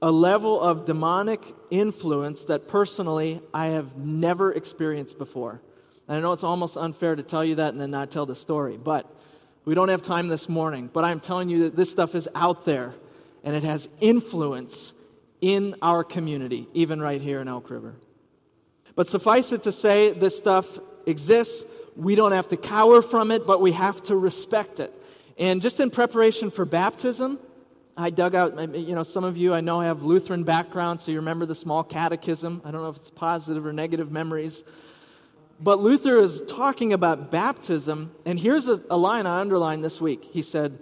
a 0.00 0.10
level 0.10 0.60
of 0.60 0.86
demonic 0.86 1.42
influence 1.70 2.46
that 2.46 2.68
personally 2.68 3.42
I 3.52 3.68
have 3.68 3.96
never 3.96 4.52
experienced 4.52 5.18
before. 5.18 5.60
And 6.06 6.16
I 6.16 6.20
know 6.20 6.32
it's 6.32 6.44
almost 6.44 6.76
unfair 6.76 7.16
to 7.16 7.22
tell 7.22 7.44
you 7.44 7.56
that 7.56 7.72
and 7.72 7.80
then 7.80 7.90
not 7.90 8.10
tell 8.10 8.24
the 8.24 8.36
story, 8.36 8.78
but 8.78 9.12
we 9.64 9.74
don't 9.74 9.88
have 9.88 10.00
time 10.00 10.28
this 10.28 10.48
morning. 10.48 10.88
But 10.90 11.04
I'm 11.04 11.20
telling 11.20 11.50
you 11.50 11.64
that 11.64 11.76
this 11.76 11.90
stuff 11.90 12.14
is 12.14 12.28
out 12.34 12.64
there 12.64 12.94
and 13.44 13.54
it 13.54 13.64
has 13.64 13.88
influence 14.00 14.94
in 15.40 15.74
our 15.82 16.02
community, 16.02 16.66
even 16.72 17.00
right 17.00 17.20
here 17.20 17.40
in 17.40 17.48
Elk 17.48 17.68
River. 17.68 17.94
But 18.94 19.08
suffice 19.08 19.52
it 19.52 19.64
to 19.64 19.72
say, 19.72 20.12
this 20.12 20.36
stuff 20.36 20.78
exists. 21.06 21.64
We 21.94 22.14
don't 22.14 22.32
have 22.32 22.48
to 22.48 22.56
cower 22.56 23.02
from 23.02 23.30
it, 23.30 23.46
but 23.46 23.60
we 23.60 23.72
have 23.72 24.02
to 24.04 24.16
respect 24.16 24.80
it. 24.80 24.92
And 25.36 25.60
just 25.60 25.78
in 25.78 25.90
preparation 25.90 26.50
for 26.50 26.64
baptism, 26.64 27.38
I 28.00 28.10
dug 28.10 28.36
out, 28.36 28.76
you 28.76 28.94
know, 28.94 29.02
some 29.02 29.24
of 29.24 29.36
you 29.36 29.52
I 29.52 29.60
know 29.60 29.80
have 29.80 30.04
Lutheran 30.04 30.44
background, 30.44 31.00
so 31.00 31.10
you 31.10 31.18
remember 31.18 31.46
the 31.46 31.56
small 31.56 31.82
catechism. 31.82 32.62
I 32.64 32.70
don't 32.70 32.80
know 32.80 32.90
if 32.90 32.96
it's 32.96 33.10
positive 33.10 33.66
or 33.66 33.72
negative 33.72 34.12
memories. 34.12 34.62
But 35.58 35.80
Luther 35.80 36.20
is 36.20 36.40
talking 36.46 36.92
about 36.92 37.32
baptism, 37.32 38.14
and 38.24 38.38
here's 38.38 38.68
a, 38.68 38.80
a 38.88 38.96
line 38.96 39.26
I 39.26 39.40
underlined 39.40 39.82
this 39.82 40.00
week. 40.00 40.28
He 40.30 40.42
said, 40.42 40.78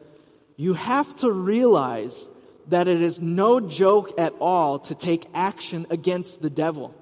You 0.57 0.75
have 0.75 1.17
to 1.17 1.33
realize 1.33 2.29
that 2.69 2.87
it 2.87 3.01
is 3.01 3.19
no 3.19 3.61
joke 3.61 4.13
at 4.21 4.35
all 4.39 4.79
to 4.81 4.95
take 4.95 5.27
action 5.33 5.87
against 5.89 6.43
the 6.43 6.51
devil. 6.51 6.95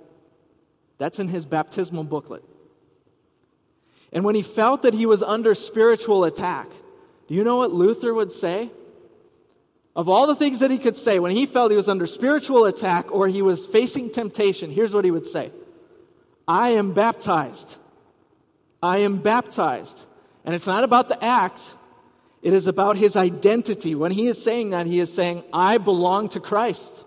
That's 0.99 1.19
in 1.19 1.27
his 1.27 1.45
baptismal 1.45 2.05
booklet. 2.05 2.45
And 4.13 4.25
when 4.25 4.37
he 4.37 4.43
felt 4.43 4.83
that 4.83 4.95
he 4.95 5.07
was 5.07 5.25
under 5.25 5.55
spiritual 5.55 6.23
attack, 6.23 6.69
do 7.27 7.35
you 7.35 7.43
know 7.43 7.57
what 7.57 7.73
Luther 7.73 8.15
would 8.15 8.31
say? 8.31 8.71
Of 9.97 10.09
all 10.09 10.27
the 10.27 10.35
things 10.35 10.59
that 10.59 10.71
he 10.71 10.79
could 10.79 10.97
say, 10.97 11.19
when 11.21 11.33
he 11.33 11.47
felt 11.47 11.71
he 11.71 11.77
was 11.77 11.89
under 11.89 12.07
spiritual 12.07 12.65
attack 12.65 13.13
or 13.13 13.29
he 13.29 13.43
was 13.43 13.67
facing 13.67 14.11
temptation, 14.11 14.71
here's 14.71 14.93
what 14.93 15.05
he 15.05 15.11
would 15.11 15.27
say 15.27 15.53
I 16.49 16.71
am 16.71 16.93
baptized. 16.93 17.77
I 18.83 18.99
am 18.99 19.19
baptized. 19.19 20.07
And 20.45 20.55
it's 20.55 20.67
not 20.67 20.85
about 20.85 21.09
the 21.09 21.23
act, 21.25 21.75
it 22.43 22.53
is 22.53 22.67
about 22.67 22.97
his 22.97 23.17
identity. 23.17 23.95
When 23.95 24.13
he 24.13 24.27
is 24.27 24.43
saying 24.43 24.71
that, 24.71 24.87
he 24.87 25.01
is 25.01 25.13
saying, 25.13 25.45
I 25.53 25.79
belong 25.79 26.29
to 26.31 26.41
Christ. 26.41 27.05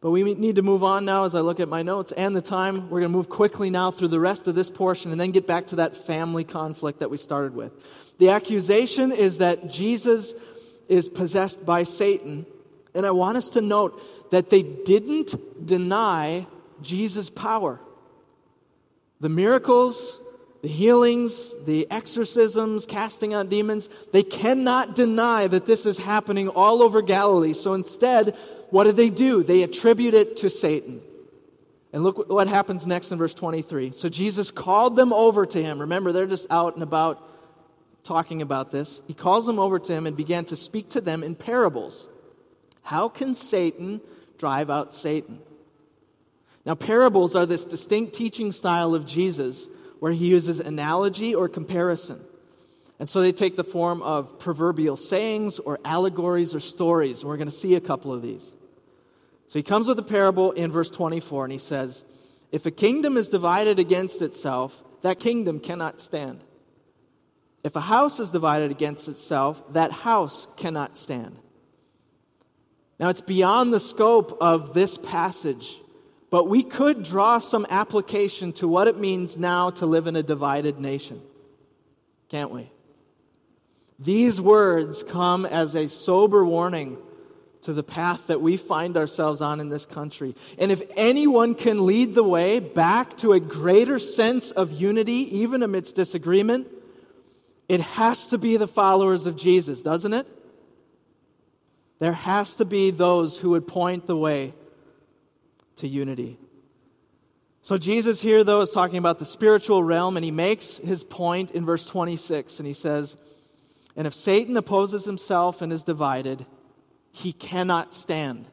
But 0.00 0.10
we 0.12 0.34
need 0.34 0.56
to 0.56 0.62
move 0.62 0.84
on 0.84 1.04
now 1.04 1.24
as 1.24 1.34
I 1.34 1.40
look 1.40 1.58
at 1.58 1.68
my 1.68 1.82
notes 1.82 2.12
and 2.12 2.34
the 2.34 2.40
time. 2.40 2.88
We're 2.88 3.00
going 3.00 3.12
to 3.12 3.16
move 3.16 3.28
quickly 3.28 3.68
now 3.68 3.90
through 3.90 4.08
the 4.08 4.20
rest 4.20 4.46
of 4.46 4.54
this 4.54 4.70
portion 4.70 5.10
and 5.10 5.20
then 5.20 5.32
get 5.32 5.46
back 5.46 5.66
to 5.68 5.76
that 5.76 5.96
family 5.96 6.44
conflict 6.44 7.00
that 7.00 7.10
we 7.10 7.16
started 7.16 7.54
with. 7.54 7.72
The 8.18 8.30
accusation 8.30 9.10
is 9.10 9.38
that 9.38 9.68
Jesus 9.68 10.34
is 10.88 11.08
possessed 11.08 11.64
by 11.64 11.82
Satan. 11.82 12.46
And 12.94 13.06
I 13.06 13.10
want 13.10 13.36
us 13.36 13.50
to 13.50 13.60
note 13.60 14.00
that 14.30 14.50
they 14.50 14.62
didn't 14.62 15.66
deny 15.66 16.46
Jesus' 16.82 17.30
power. 17.30 17.80
The 19.20 19.28
miracles, 19.28 20.20
the 20.62 20.68
healings, 20.68 21.54
the 21.64 21.90
exorcisms, 21.90 22.86
casting 22.86 23.34
out 23.34 23.48
demons, 23.48 23.88
they 24.12 24.22
cannot 24.22 24.94
deny 24.94 25.46
that 25.46 25.66
this 25.66 25.86
is 25.86 25.98
happening 25.98 26.48
all 26.48 26.82
over 26.82 27.02
Galilee. 27.02 27.54
So 27.54 27.74
instead, 27.74 28.36
what 28.70 28.84
do 28.84 28.92
they 28.92 29.10
do? 29.10 29.42
They 29.42 29.62
attribute 29.62 30.14
it 30.14 30.36
to 30.38 30.50
Satan. 30.50 31.00
And 31.92 32.04
look 32.04 32.28
what 32.28 32.48
happens 32.48 32.86
next 32.86 33.12
in 33.12 33.18
verse 33.18 33.34
23. 33.34 33.92
So 33.92 34.08
Jesus 34.08 34.50
called 34.50 34.94
them 34.94 35.12
over 35.12 35.46
to 35.46 35.62
him. 35.62 35.80
Remember, 35.80 36.12
they're 36.12 36.26
just 36.26 36.46
out 36.50 36.74
and 36.74 36.82
about 36.82 37.24
talking 38.04 38.42
about 38.42 38.70
this, 38.70 39.02
he 39.06 39.14
calls 39.14 39.46
them 39.46 39.58
over 39.58 39.78
to 39.78 39.92
him 39.92 40.06
and 40.06 40.16
began 40.16 40.44
to 40.46 40.56
speak 40.56 40.90
to 40.90 41.00
them 41.00 41.22
in 41.22 41.34
parables. 41.34 42.06
How 42.82 43.08
can 43.08 43.34
Satan 43.34 44.00
drive 44.38 44.70
out 44.70 44.94
Satan? 44.94 45.40
Now, 46.64 46.74
parables 46.74 47.34
are 47.34 47.46
this 47.46 47.64
distinct 47.64 48.14
teaching 48.14 48.52
style 48.52 48.94
of 48.94 49.06
Jesus 49.06 49.68
where 50.00 50.12
he 50.12 50.26
uses 50.26 50.60
analogy 50.60 51.34
or 51.34 51.48
comparison. 51.48 52.20
And 52.98 53.08
so 53.08 53.20
they 53.20 53.32
take 53.32 53.56
the 53.56 53.64
form 53.64 54.02
of 54.02 54.38
proverbial 54.38 54.96
sayings 54.96 55.58
or 55.58 55.78
allegories 55.84 56.54
or 56.54 56.60
stories. 56.60 57.20
And 57.20 57.28
we're 57.28 57.36
going 57.36 57.50
to 57.50 57.54
see 57.54 57.74
a 57.74 57.80
couple 57.80 58.12
of 58.12 58.22
these. 58.22 58.52
So 59.48 59.58
he 59.58 59.62
comes 59.62 59.86
with 59.86 59.98
a 59.98 60.02
parable 60.02 60.52
in 60.52 60.70
verse 60.70 60.90
24 60.90 61.44
and 61.44 61.52
he 61.52 61.58
says, 61.58 62.04
If 62.52 62.66
a 62.66 62.70
kingdom 62.70 63.16
is 63.16 63.28
divided 63.28 63.78
against 63.78 64.20
itself, 64.20 64.82
that 65.02 65.20
kingdom 65.20 65.60
cannot 65.60 66.00
stand. 66.00 66.44
If 67.64 67.76
a 67.76 67.80
house 67.80 68.20
is 68.20 68.30
divided 68.30 68.70
against 68.70 69.08
itself, 69.08 69.62
that 69.72 69.90
house 69.90 70.46
cannot 70.56 70.96
stand. 70.96 71.36
Now, 73.00 73.10
it's 73.10 73.20
beyond 73.20 73.72
the 73.72 73.80
scope 73.80 74.36
of 74.40 74.74
this 74.74 74.98
passage, 74.98 75.80
but 76.30 76.48
we 76.48 76.62
could 76.62 77.02
draw 77.02 77.38
some 77.38 77.66
application 77.70 78.52
to 78.54 78.68
what 78.68 78.88
it 78.88 78.98
means 78.98 79.36
now 79.36 79.70
to 79.70 79.86
live 79.86 80.06
in 80.06 80.16
a 80.16 80.22
divided 80.22 80.80
nation. 80.80 81.20
Can't 82.28 82.50
we? 82.50 82.70
These 83.98 84.40
words 84.40 85.02
come 85.02 85.46
as 85.46 85.74
a 85.74 85.88
sober 85.88 86.44
warning 86.44 86.98
to 87.62 87.72
the 87.72 87.82
path 87.82 88.28
that 88.28 88.40
we 88.40 88.56
find 88.56 88.96
ourselves 88.96 89.40
on 89.40 89.58
in 89.58 89.68
this 89.68 89.84
country. 89.84 90.36
And 90.58 90.70
if 90.70 90.82
anyone 90.96 91.54
can 91.54 91.86
lead 91.86 92.14
the 92.14 92.22
way 92.22 92.60
back 92.60 93.16
to 93.18 93.32
a 93.32 93.40
greater 93.40 93.98
sense 93.98 94.52
of 94.52 94.70
unity, 94.70 95.38
even 95.38 95.62
amidst 95.62 95.96
disagreement, 95.96 96.68
it 97.68 97.80
has 97.80 98.28
to 98.28 98.38
be 98.38 98.56
the 98.56 98.66
followers 98.66 99.26
of 99.26 99.36
Jesus, 99.36 99.82
doesn't 99.82 100.14
it? 100.14 100.26
There 101.98 102.12
has 102.12 102.54
to 102.56 102.64
be 102.64 102.90
those 102.90 103.38
who 103.38 103.50
would 103.50 103.66
point 103.66 104.06
the 104.06 104.16
way 104.16 104.54
to 105.76 105.88
unity. 105.88 106.38
So, 107.60 107.76
Jesus 107.76 108.20
here, 108.20 108.44
though, 108.44 108.62
is 108.62 108.70
talking 108.70 108.98
about 108.98 109.18
the 109.18 109.26
spiritual 109.26 109.82
realm, 109.82 110.16
and 110.16 110.24
he 110.24 110.30
makes 110.30 110.78
his 110.78 111.04
point 111.04 111.50
in 111.50 111.66
verse 111.66 111.84
26, 111.84 112.58
and 112.60 112.66
he 112.66 112.72
says, 112.72 113.16
And 113.96 114.06
if 114.06 114.14
Satan 114.14 114.56
opposes 114.56 115.04
himself 115.04 115.60
and 115.60 115.72
is 115.72 115.84
divided, 115.84 116.46
he 117.10 117.32
cannot 117.32 117.94
stand. 117.94 118.48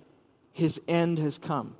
His 0.51 0.81
end 0.87 1.19
has 1.19 1.37
come. 1.37 1.75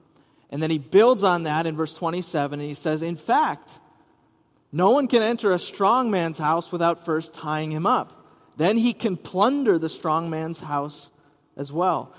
And 0.50 0.62
then 0.62 0.70
he 0.70 0.78
builds 0.78 1.24
on 1.24 1.44
that 1.44 1.66
in 1.66 1.76
verse 1.76 1.94
27, 1.94 2.60
and 2.60 2.70
he 2.70 2.76
says, 2.76 3.02
In 3.02 3.18
fact, 3.18 3.80
no 4.72 4.92
one 4.92 5.08
can 5.08 5.22
enter 5.22 5.52
a 5.52 5.60
strong 5.60 6.12
man's 6.12 6.38
house 6.38 6.72
without 6.72 7.06
first 7.06 7.34
tying 7.34 7.72
him 7.72 7.86
up. 7.86 8.26
Then 8.58 8.78
he 8.78 8.94
can 8.94 9.18
plunder 9.18 9.78
the 9.78 9.90
strong 9.90 10.30
man's 10.30 10.60
house 10.60 11.10
as 11.58 11.72
well. 11.72 12.14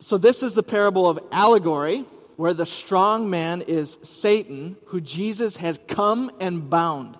So, 0.00 0.16
this 0.16 0.42
is 0.42 0.54
the 0.54 0.62
parable 0.62 1.08
of 1.08 1.18
allegory, 1.30 2.04
where 2.36 2.54
the 2.54 2.66
strong 2.66 3.28
man 3.28 3.62
is 3.62 3.98
Satan, 4.02 4.76
who 4.86 5.00
Jesus 5.00 5.56
has 5.56 5.78
come 5.88 6.30
and 6.40 6.70
bound. 6.70 7.18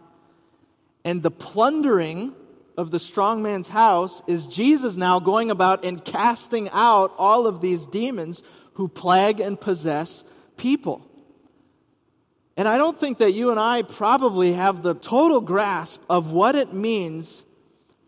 And 1.05 1.23
the 1.23 1.31
plundering 1.31 2.35
of 2.77 2.91
the 2.91 3.01
strong 3.01 3.43
man's 3.43 3.69
house 3.69 4.23
is 4.27 4.47
Jesus 4.47 4.97
now 4.97 5.21
going 5.21 5.51
about 5.51 5.85
and 5.85 6.03
casting 6.05 6.69
out 6.71 7.13
all 7.19 7.47
of 7.47 7.61
these 7.61 7.85
demons 7.87 8.43
who 8.75 8.89
plague 8.89 9.41
and 9.41 9.61
possess 9.61 10.25
people. 10.57 11.07
And 12.61 12.69
I 12.69 12.77
don't 12.77 13.01
think 13.01 13.17
that 13.19 13.33
you 13.33 13.51
and 13.51 13.59
I 13.59 13.81
probably 13.81 14.53
have 14.53 14.83
the 14.83 14.93
total 14.93 15.41
grasp 15.41 16.03
of 16.11 16.31
what 16.31 16.57
it 16.57 16.75
means 16.75 17.43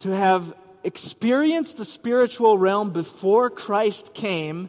to 0.00 0.10
have 0.10 0.52
experienced 0.84 1.78
the 1.78 1.86
spiritual 1.86 2.58
realm 2.58 2.90
before 2.90 3.48
Christ 3.48 4.12
came 4.12 4.68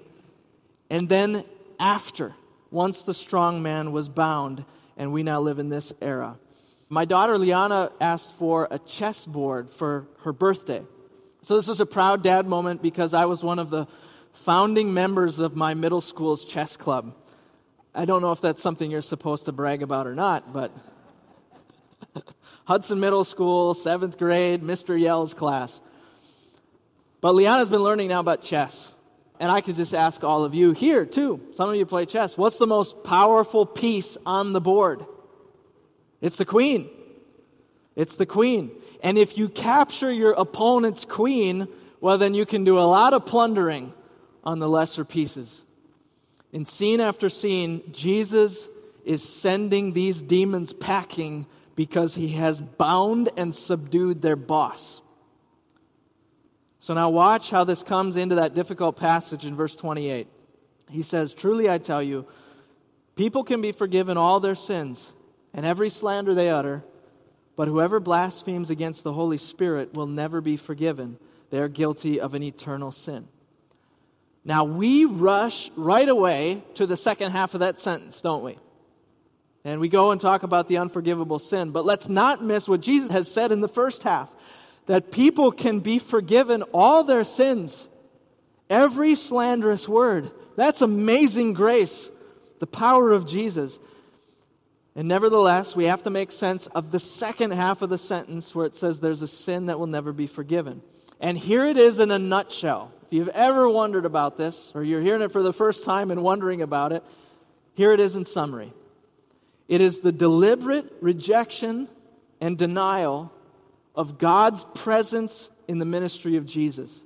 and 0.89 1.09
then 1.09 1.43
after, 1.81 2.33
once 2.71 3.03
the 3.03 3.13
strong 3.13 3.61
man 3.61 3.91
was 3.91 4.07
bound, 4.07 4.63
and 4.95 5.11
we 5.11 5.21
now 5.21 5.41
live 5.41 5.59
in 5.59 5.67
this 5.67 5.91
era. 6.01 6.37
My 6.87 7.03
daughter 7.03 7.37
Liana 7.37 7.91
asked 7.99 8.31
for 8.35 8.69
a 8.71 8.79
chessboard 8.79 9.69
for 9.69 10.07
her 10.19 10.31
birthday. 10.31 10.83
So 11.41 11.57
this 11.57 11.67
was 11.67 11.81
a 11.81 11.85
proud 11.85 12.23
dad 12.23 12.47
moment 12.47 12.81
because 12.81 13.13
I 13.13 13.25
was 13.25 13.43
one 13.43 13.59
of 13.59 13.69
the 13.69 13.87
founding 14.31 14.93
members 14.93 15.39
of 15.39 15.57
my 15.57 15.73
middle 15.73 15.99
school's 15.99 16.45
chess 16.45 16.77
club. 16.77 17.17
I 17.95 18.05
don't 18.05 18.21
know 18.21 18.31
if 18.31 18.41
that's 18.41 18.61
something 18.61 18.89
you're 18.89 19.01
supposed 19.01 19.45
to 19.45 19.51
brag 19.51 19.83
about 19.83 20.07
or 20.07 20.15
not, 20.15 20.51
but 20.51 20.71
Hudson 22.65 22.99
Middle 22.99 23.23
School, 23.23 23.73
seventh 23.73 24.17
grade, 24.17 24.63
Mr. 24.63 24.99
Yell's 24.99 25.33
class. 25.33 25.79
But 27.21 27.35
Liana's 27.35 27.69
been 27.69 27.83
learning 27.83 28.09
now 28.09 28.19
about 28.19 28.41
chess. 28.41 28.91
And 29.39 29.51
I 29.51 29.61
could 29.61 29.75
just 29.75 29.93
ask 29.93 30.23
all 30.23 30.43
of 30.43 30.55
you 30.55 30.71
here, 30.71 31.05
too. 31.05 31.41
Some 31.53 31.69
of 31.69 31.75
you 31.75 31.85
play 31.85 32.05
chess. 32.05 32.37
What's 32.37 32.57
the 32.57 32.67
most 32.67 33.03
powerful 33.03 33.65
piece 33.65 34.17
on 34.25 34.53
the 34.53 34.61
board? 34.61 35.05
It's 36.21 36.37
the 36.37 36.45
queen. 36.45 36.89
It's 37.95 38.15
the 38.15 38.25
queen. 38.25 38.71
And 39.01 39.17
if 39.17 39.37
you 39.37 39.49
capture 39.49 40.11
your 40.11 40.31
opponent's 40.31 41.05
queen, 41.05 41.67
well, 41.99 42.17
then 42.17 42.33
you 42.33 42.45
can 42.45 42.63
do 42.63 42.79
a 42.79 42.81
lot 42.81 43.13
of 43.13 43.25
plundering 43.25 43.93
on 44.43 44.59
the 44.59 44.69
lesser 44.69 45.05
pieces. 45.05 45.61
In 46.53 46.65
scene 46.65 47.01
after 47.01 47.29
scene, 47.29 47.81
Jesus 47.91 48.69
is 49.03 49.27
sending 49.27 49.91
these 49.91 50.21
demons 50.21 50.71
packing 50.71 51.47
because 51.75 52.13
he 52.13 52.29
has 52.29 52.61
bound 52.61 53.29
and 53.35 53.53
subdued 53.53 54.21
their 54.21 54.35
boss. 54.35 55.01
So 56.79 56.93
now 56.93 57.09
watch 57.09 57.49
how 57.49 57.63
this 57.63 57.81
comes 57.81 58.15
into 58.15 58.35
that 58.35 58.53
difficult 58.53 58.97
passage 58.97 59.45
in 59.45 59.55
verse 59.55 59.75
28. 59.75 60.27
He 60.89 61.01
says, 61.01 61.33
Truly 61.33 61.69
I 61.69 61.79
tell 61.79 62.03
you, 62.03 62.27
people 63.15 63.43
can 63.43 63.59
be 63.59 63.71
forgiven 63.71 64.15
all 64.15 64.39
their 64.39 64.55
sins 64.55 65.11
and 65.53 65.65
every 65.65 65.89
slander 65.89 66.35
they 66.35 66.49
utter, 66.49 66.83
but 67.55 67.67
whoever 67.67 67.99
blasphemes 67.99 68.69
against 68.69 69.03
the 69.03 69.13
Holy 69.13 69.37
Spirit 69.37 69.93
will 69.93 70.07
never 70.07 70.39
be 70.39 70.57
forgiven. 70.57 71.17
They 71.49 71.59
are 71.59 71.67
guilty 71.67 72.19
of 72.19 72.33
an 72.33 72.43
eternal 72.43 72.91
sin. 72.91 73.27
Now 74.45 74.65
we 74.65 75.05
rush 75.05 75.71
right 75.75 76.07
away 76.07 76.63
to 76.75 76.85
the 76.85 76.97
second 76.97 77.31
half 77.31 77.53
of 77.53 77.61
that 77.61 77.79
sentence, 77.79 78.21
don't 78.21 78.43
we? 78.43 78.57
And 79.65 79.79
we 79.79 79.87
go 79.87 80.11
and 80.11 80.19
talk 80.19 80.43
about 80.43 80.67
the 80.67 80.77
unforgivable 80.77 81.39
sin. 81.39 81.71
But 81.71 81.85
let's 81.85 82.09
not 82.09 82.43
miss 82.43 82.67
what 82.67 82.81
Jesus 82.81 83.11
has 83.11 83.31
said 83.31 83.51
in 83.51 83.61
the 83.61 83.69
first 83.69 84.03
half 84.03 84.29
that 84.87 85.11
people 85.11 85.51
can 85.51 85.79
be 85.79 85.99
forgiven 85.99 86.63
all 86.73 87.03
their 87.03 87.23
sins. 87.23 87.87
Every 88.69 89.15
slanderous 89.15 89.87
word. 89.87 90.31
That's 90.57 90.81
amazing 90.81 91.53
grace, 91.53 92.11
the 92.59 92.67
power 92.67 93.11
of 93.11 93.25
Jesus. 93.25 93.79
And 94.95 95.07
nevertheless, 95.07 95.75
we 95.75 95.85
have 95.85 96.03
to 96.03 96.09
make 96.09 96.31
sense 96.31 96.67
of 96.67 96.91
the 96.91 96.99
second 96.99 97.51
half 97.51 97.81
of 97.81 97.89
the 97.89 97.97
sentence 97.97 98.53
where 98.53 98.65
it 98.65 98.75
says 98.75 98.99
there's 98.99 99.21
a 99.21 99.27
sin 99.27 99.67
that 99.67 99.79
will 99.79 99.87
never 99.87 100.11
be 100.11 100.27
forgiven. 100.27 100.81
And 101.19 101.37
here 101.37 101.65
it 101.65 101.77
is 101.77 101.99
in 101.99 102.11
a 102.11 102.19
nutshell. 102.19 102.91
If 103.13 103.17
you've 103.17 103.29
ever 103.29 103.69
wondered 103.69 104.05
about 104.05 104.37
this, 104.37 104.71
or 104.73 104.83
you're 104.83 104.99
hearing 104.99 105.21
it 105.21 105.31
for 105.31 105.43
the 105.43 105.53
first 105.53 105.85
time 105.85 106.09
and 106.09 106.23
wondering 106.23 106.63
about 106.63 106.91
it, 106.91 107.03
here 107.75 107.93
it 107.93 107.99
is 107.99 108.15
in 108.15 108.25
summary. 108.25 108.73
It 109.67 109.81
is 109.81 109.99
the 109.99 110.11
deliberate 110.11 110.91
rejection 110.99 111.89
and 112.41 112.57
denial 112.57 113.31
of 113.93 114.17
God's 114.17 114.65
presence 114.73 115.49
in 115.67 115.77
the 115.77 115.85
ministry 115.85 116.37
of 116.37 116.47
Jesus. 116.47 117.03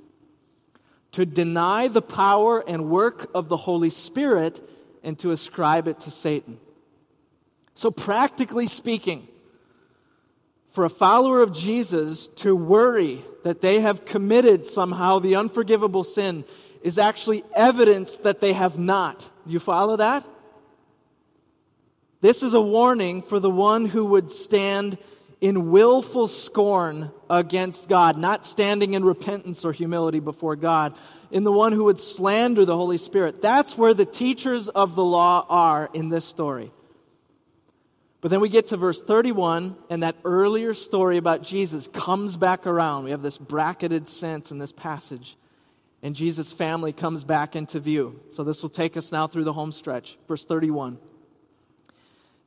To 1.11 1.25
deny 1.25 1.89
the 1.89 2.01
power 2.01 2.63
and 2.65 2.89
work 2.89 3.29
of 3.35 3.49
the 3.49 3.57
Holy 3.57 3.89
Spirit 3.89 4.65
and 5.03 5.19
to 5.19 5.31
ascribe 5.31 5.89
it 5.89 5.99
to 5.99 6.09
Satan. 6.09 6.57
So, 7.73 7.91
practically 7.91 8.67
speaking, 8.67 9.27
for 10.77 10.85
a 10.85 10.89
follower 10.89 11.41
of 11.41 11.53
Jesus 11.53 12.27
to 12.27 12.55
worry 12.55 13.25
that 13.43 13.61
they 13.61 13.79
have 13.79 14.05
committed 14.05 14.63
somehow 14.63 15.17
the 15.17 15.35
unforgivable 15.35 16.03
sin 16.03 16.45
is 16.83 16.99
actually 16.99 17.43
evidence 17.55 18.17
that 18.17 18.41
they 18.41 18.53
have 18.53 18.77
not. 18.77 19.27
You 19.43 19.59
follow 19.59 19.95
that? 19.95 20.23
This 22.21 22.43
is 22.43 22.53
a 22.53 22.61
warning 22.61 23.23
for 23.23 23.39
the 23.39 23.49
one 23.49 23.85
who 23.85 24.05
would 24.05 24.31
stand 24.31 24.99
in 25.41 25.71
willful 25.71 26.27
scorn 26.27 27.11
against 27.27 27.89
God, 27.89 28.15
not 28.15 28.45
standing 28.45 28.93
in 28.93 29.03
repentance 29.03 29.65
or 29.65 29.71
humility 29.71 30.19
before 30.19 30.55
God, 30.55 30.93
in 31.31 31.43
the 31.43 31.51
one 31.51 31.71
who 31.71 31.85
would 31.85 31.99
slander 31.99 32.65
the 32.65 32.77
Holy 32.77 32.99
Spirit. 32.99 33.41
That's 33.41 33.75
where 33.75 33.95
the 33.95 34.05
teachers 34.05 34.69
of 34.69 34.93
the 34.93 35.03
law 35.03 35.43
are 35.49 35.89
in 35.95 36.09
this 36.09 36.25
story. 36.25 36.71
But 38.27 38.31
then 38.31 38.41
we 38.41 38.49
get 38.49 38.67
to 38.67 38.75
verse 38.75 39.01
31, 39.01 39.77
and 39.89 40.03
that 40.03 40.17
earlier 40.25 40.73
story 40.73 41.15
about 41.15 41.43
Jesus 41.43 41.87
comes 41.87 42.35
back 42.35 42.67
around. 42.67 43.05
We 43.05 43.11
have 43.11 43.21
this 43.21 43.37
bracketed 43.37 44.09
sense 44.09 44.51
in 44.51 44.57
this 44.57 44.73
passage, 44.73 45.37
and 46.03 46.13
Jesus' 46.13 46.51
family 46.51 46.91
comes 46.91 47.23
back 47.23 47.55
into 47.55 47.79
view. 47.79 48.19
So 48.29 48.43
this 48.43 48.61
will 48.61 48.69
take 48.69 48.97
us 48.97 49.13
now 49.13 49.27
through 49.27 49.45
the 49.45 49.53
home 49.53 49.71
stretch. 49.71 50.17
Verse 50.27 50.43
31. 50.43 50.99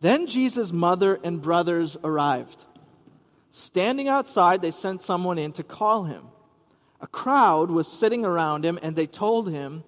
Then 0.03 0.27
Jesus' 0.27 0.71
mother 0.71 1.19
and 1.25 1.40
brothers 1.40 1.97
arrived. 2.05 2.62
Standing 3.51 4.07
outside, 4.07 4.61
they 4.61 4.73
sent 4.73 5.01
someone 5.01 5.38
in 5.38 5.53
to 5.53 5.62
call 5.62 6.05
him. 6.05 6.27
A 7.01 7.07
crowd 7.07 7.71
was 7.71 7.88
sitting 7.88 8.27
around 8.27 8.66
him, 8.66 8.79
and 8.83 8.95
they 8.95 9.07
told 9.07 9.49
him, 9.49 9.85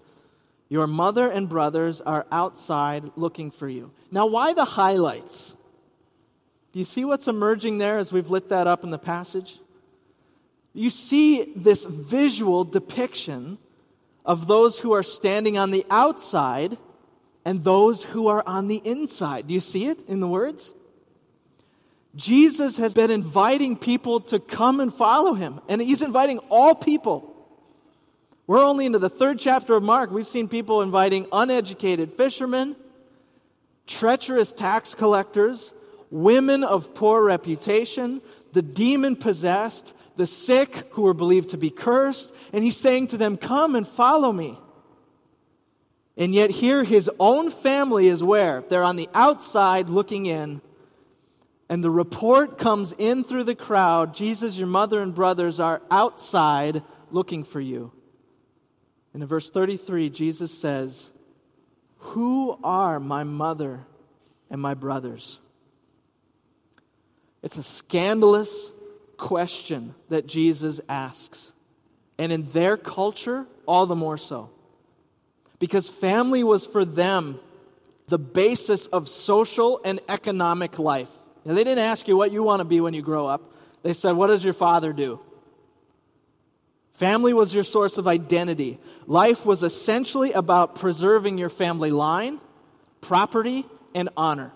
Your 0.70 0.86
mother 0.86 1.30
and 1.30 1.50
brothers 1.50 2.00
are 2.00 2.24
outside 2.32 3.10
looking 3.14 3.50
for 3.50 3.68
you. 3.68 3.90
Now, 4.10 4.24
why 4.24 4.54
the 4.54 4.64
highlights? 4.64 5.54
Do 6.72 6.78
you 6.78 6.84
see 6.84 7.04
what's 7.04 7.28
emerging 7.28 7.78
there 7.78 7.98
as 7.98 8.12
we've 8.12 8.30
lit 8.30 8.48
that 8.48 8.66
up 8.66 8.82
in 8.82 8.90
the 8.90 8.98
passage? 8.98 9.58
You 10.72 10.88
see 10.88 11.52
this 11.54 11.84
visual 11.84 12.64
depiction 12.64 13.58
of 14.24 14.46
those 14.46 14.80
who 14.80 14.92
are 14.92 15.02
standing 15.02 15.58
on 15.58 15.70
the 15.70 15.84
outside 15.90 16.78
and 17.44 17.62
those 17.62 18.04
who 18.04 18.28
are 18.28 18.42
on 18.46 18.68
the 18.68 18.80
inside. 18.84 19.48
Do 19.48 19.54
you 19.54 19.60
see 19.60 19.86
it 19.86 20.00
in 20.08 20.20
the 20.20 20.28
words? 20.28 20.72
Jesus 22.14 22.76
has 22.76 22.94
been 22.94 23.10
inviting 23.10 23.76
people 23.76 24.20
to 24.20 24.38
come 24.38 24.80
and 24.80 24.92
follow 24.92 25.34
him, 25.34 25.60
and 25.68 25.80
he's 25.80 26.02
inviting 26.02 26.38
all 26.50 26.74
people. 26.74 27.28
We're 28.46 28.64
only 28.64 28.86
into 28.86 28.98
the 28.98 29.08
third 29.08 29.38
chapter 29.38 29.74
of 29.74 29.82
Mark. 29.82 30.10
We've 30.10 30.26
seen 30.26 30.48
people 30.48 30.82
inviting 30.82 31.26
uneducated 31.32 32.12
fishermen, 32.12 32.76
treacherous 33.86 34.52
tax 34.52 34.94
collectors, 34.94 35.72
women 36.12 36.62
of 36.62 36.94
poor 36.94 37.24
reputation, 37.24 38.20
the 38.52 38.62
demon 38.62 39.16
possessed, 39.16 39.94
the 40.16 40.26
sick 40.26 40.86
who 40.90 41.02
were 41.02 41.14
believed 41.14 41.50
to 41.50 41.56
be 41.56 41.70
cursed, 41.70 42.32
and 42.52 42.62
he's 42.62 42.76
saying 42.76 43.08
to 43.08 43.16
them, 43.16 43.36
Come 43.36 43.74
and 43.74 43.88
follow 43.88 44.30
me. 44.30 44.58
And 46.16 46.34
yet, 46.34 46.50
here, 46.50 46.84
his 46.84 47.10
own 47.18 47.50
family 47.50 48.06
is 48.06 48.22
where? 48.22 48.62
They're 48.68 48.84
on 48.84 48.96
the 48.96 49.08
outside 49.14 49.88
looking 49.88 50.26
in. 50.26 50.60
And 51.70 51.82
the 51.82 51.90
report 51.90 52.58
comes 52.58 52.92
in 52.92 53.24
through 53.24 53.44
the 53.44 53.54
crowd 53.54 54.14
Jesus, 54.14 54.58
your 54.58 54.66
mother 54.66 55.00
and 55.00 55.14
brothers 55.14 55.58
are 55.58 55.80
outside 55.90 56.82
looking 57.10 57.44
for 57.44 57.60
you. 57.60 57.92
And 59.14 59.22
in 59.22 59.28
verse 59.28 59.48
33, 59.48 60.10
Jesus 60.10 60.56
says, 60.56 61.10
Who 61.96 62.58
are 62.62 63.00
my 63.00 63.24
mother 63.24 63.86
and 64.50 64.60
my 64.60 64.74
brothers? 64.74 65.40
It's 67.42 67.56
a 67.56 67.62
scandalous 67.62 68.70
question 69.16 69.94
that 70.08 70.26
Jesus 70.26 70.80
asks. 70.88 71.52
And 72.18 72.32
in 72.32 72.50
their 72.52 72.76
culture, 72.76 73.46
all 73.66 73.86
the 73.86 73.96
more 73.96 74.18
so. 74.18 74.50
Because 75.58 75.88
family 75.88 76.44
was 76.44 76.66
for 76.66 76.84
them 76.84 77.40
the 78.08 78.18
basis 78.18 78.86
of 78.86 79.08
social 79.08 79.80
and 79.84 80.00
economic 80.08 80.78
life. 80.78 81.10
Now, 81.44 81.54
they 81.54 81.64
didn't 81.64 81.84
ask 81.84 82.06
you 82.06 82.16
what 82.16 82.32
you 82.32 82.42
want 82.42 82.60
to 82.60 82.64
be 82.64 82.80
when 82.80 82.94
you 82.94 83.02
grow 83.02 83.26
up. 83.26 83.52
They 83.82 83.94
said, 83.94 84.12
What 84.12 84.28
does 84.28 84.44
your 84.44 84.54
father 84.54 84.92
do? 84.92 85.20
Family 86.92 87.32
was 87.32 87.54
your 87.54 87.64
source 87.64 87.96
of 87.96 88.06
identity. 88.06 88.78
Life 89.06 89.46
was 89.46 89.62
essentially 89.62 90.32
about 90.32 90.76
preserving 90.76 91.38
your 91.38 91.48
family 91.48 91.90
line, 91.90 92.40
property, 93.00 93.64
and 93.94 94.08
honor. 94.16 94.52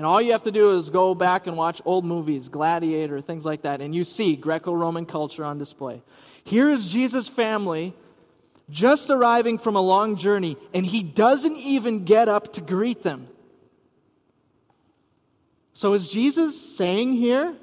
And 0.00 0.06
all 0.06 0.22
you 0.22 0.32
have 0.32 0.44
to 0.44 0.50
do 0.50 0.78
is 0.78 0.88
go 0.88 1.14
back 1.14 1.46
and 1.46 1.58
watch 1.58 1.82
old 1.84 2.06
movies, 2.06 2.48
Gladiator, 2.48 3.20
things 3.20 3.44
like 3.44 3.60
that, 3.64 3.82
and 3.82 3.94
you 3.94 4.02
see 4.02 4.34
Greco 4.34 4.72
Roman 4.72 5.04
culture 5.04 5.44
on 5.44 5.58
display. 5.58 6.00
Here 6.42 6.70
is 6.70 6.88
Jesus' 6.88 7.28
family 7.28 7.92
just 8.70 9.10
arriving 9.10 9.58
from 9.58 9.76
a 9.76 9.80
long 9.82 10.16
journey, 10.16 10.56
and 10.72 10.86
he 10.86 11.02
doesn't 11.02 11.54
even 11.58 12.06
get 12.06 12.30
up 12.30 12.54
to 12.54 12.62
greet 12.62 13.02
them. 13.02 13.28
So, 15.74 15.92
is 15.92 16.08
Jesus 16.10 16.58
saying 16.78 17.12
here? 17.12 17.54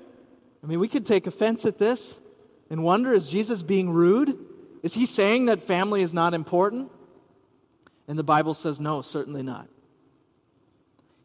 I 0.64 0.68
mean, 0.68 0.80
we 0.80 0.88
could 0.88 1.08
take 1.08 1.26
offense 1.26 1.66
at 1.66 1.80
this 1.80 2.14
and 2.70 2.84
wonder 2.84 3.14
is 3.14 3.32
Jesus 3.32 3.64
being 3.64 3.90
rude? 3.90 4.38
Is 4.84 4.94
he 4.94 5.08
saying 5.08 5.46
that 5.46 5.64
family 5.64 6.04
is 6.04 6.14
not 6.14 6.36
important? 6.36 6.92
And 8.08 8.16
the 8.16 8.22
Bible 8.22 8.54
says 8.54 8.80
no, 8.80 9.02
certainly 9.02 9.42
not. 9.42 9.68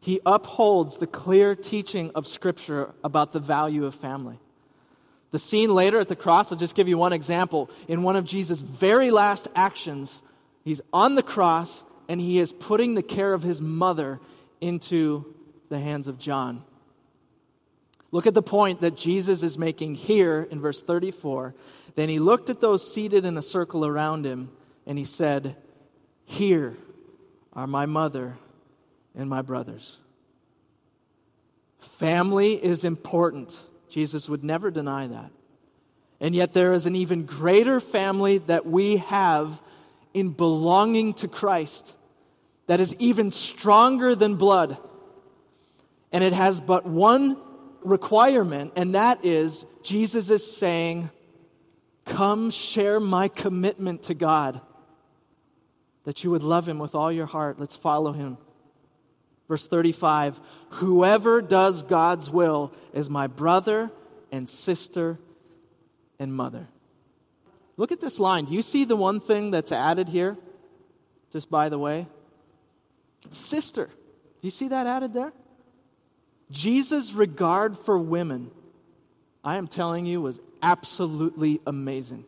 He 0.03 0.19
upholds 0.25 0.97
the 0.97 1.07
clear 1.07 1.55
teaching 1.55 2.11
of 2.13 2.27
Scripture 2.27 2.93
about 3.05 3.31
the 3.31 3.39
value 3.39 3.85
of 3.85 3.95
family. 3.95 4.37
The 5.31 5.39
scene 5.39 5.73
later 5.73 5.97
at 5.97 6.09
the 6.09 6.15
cross, 6.17 6.51
I'll 6.51 6.57
just 6.57 6.75
give 6.75 6.89
you 6.89 6.97
one 6.97 7.13
example. 7.13 7.71
In 7.87 8.03
one 8.03 8.17
of 8.17 8.25
Jesus' 8.25 8.59
very 8.59 9.11
last 9.11 9.47
actions, 9.55 10.21
he's 10.65 10.81
on 10.91 11.15
the 11.15 11.23
cross 11.23 11.85
and 12.09 12.19
he 12.19 12.37
is 12.37 12.51
putting 12.51 12.95
the 12.95 13.01
care 13.01 13.33
of 13.33 13.43
his 13.43 13.61
mother 13.61 14.19
into 14.59 15.33
the 15.69 15.79
hands 15.79 16.09
of 16.09 16.19
John. 16.19 16.65
Look 18.11 18.27
at 18.27 18.33
the 18.33 18.43
point 18.43 18.81
that 18.81 18.97
Jesus 18.97 19.41
is 19.41 19.57
making 19.57 19.95
here 19.95 20.45
in 20.51 20.59
verse 20.59 20.81
34. 20.81 21.55
Then 21.95 22.09
he 22.09 22.19
looked 22.19 22.49
at 22.49 22.59
those 22.59 22.93
seated 22.93 23.23
in 23.23 23.37
a 23.37 23.41
circle 23.41 23.85
around 23.85 24.25
him 24.25 24.51
and 24.85 24.97
he 24.97 25.05
said, 25.05 25.55
Here 26.25 26.75
are 27.53 27.67
my 27.67 27.85
mother 27.85 28.35
and 29.15 29.29
my 29.29 29.41
brothers. 29.41 29.97
Family 31.79 32.53
is 32.53 32.83
important. 32.83 33.59
Jesus 33.89 34.29
would 34.29 34.43
never 34.43 34.71
deny 34.71 35.07
that. 35.07 35.31
And 36.19 36.33
yet, 36.33 36.53
there 36.53 36.73
is 36.73 36.85
an 36.85 36.95
even 36.95 37.25
greater 37.25 37.79
family 37.79 38.37
that 38.39 38.65
we 38.65 38.97
have 38.97 39.61
in 40.13 40.29
belonging 40.29 41.13
to 41.15 41.27
Christ 41.27 41.95
that 42.67 42.79
is 42.79 42.95
even 42.97 43.31
stronger 43.31 44.15
than 44.15 44.35
blood. 44.35 44.77
And 46.11 46.23
it 46.23 46.33
has 46.33 46.61
but 46.61 46.85
one 46.85 47.37
requirement, 47.83 48.73
and 48.75 48.95
that 48.95 49.25
is 49.25 49.65
Jesus 49.81 50.29
is 50.29 50.49
saying, 50.49 51.09
Come 52.05 52.51
share 52.51 52.99
my 52.99 53.27
commitment 53.27 54.03
to 54.03 54.13
God, 54.13 54.61
that 56.03 56.23
you 56.23 56.31
would 56.31 56.43
love 56.43 56.67
him 56.67 56.79
with 56.79 56.95
all 56.95 57.11
your 57.11 57.25
heart. 57.25 57.59
Let's 57.59 57.75
follow 57.75 58.11
him. 58.11 58.37
Verse 59.47 59.67
35 59.67 60.39
Whoever 60.71 61.41
does 61.41 61.83
God's 61.83 62.29
will 62.29 62.71
is 62.93 63.09
my 63.09 63.27
brother 63.27 63.91
and 64.31 64.49
sister 64.49 65.19
and 66.19 66.33
mother. 66.33 66.67
Look 67.77 67.91
at 67.91 68.01
this 68.01 68.19
line. 68.19 68.45
Do 68.45 68.53
you 68.53 68.61
see 68.61 68.85
the 68.85 68.95
one 68.95 69.19
thing 69.19 69.51
that's 69.51 69.71
added 69.71 70.07
here? 70.07 70.37
Just 71.31 71.49
by 71.49 71.69
the 71.69 71.79
way? 71.79 72.07
Sister. 73.31 73.85
Do 73.85 74.47
you 74.47 74.51
see 74.51 74.67
that 74.67 74.85
added 74.85 75.13
there? 75.13 75.33
Jesus' 76.51 77.13
regard 77.13 77.77
for 77.77 77.97
women, 77.97 78.51
I 79.43 79.57
am 79.57 79.67
telling 79.67 80.05
you, 80.05 80.21
was 80.21 80.39
absolutely 80.61 81.59
amazing. 81.65 82.25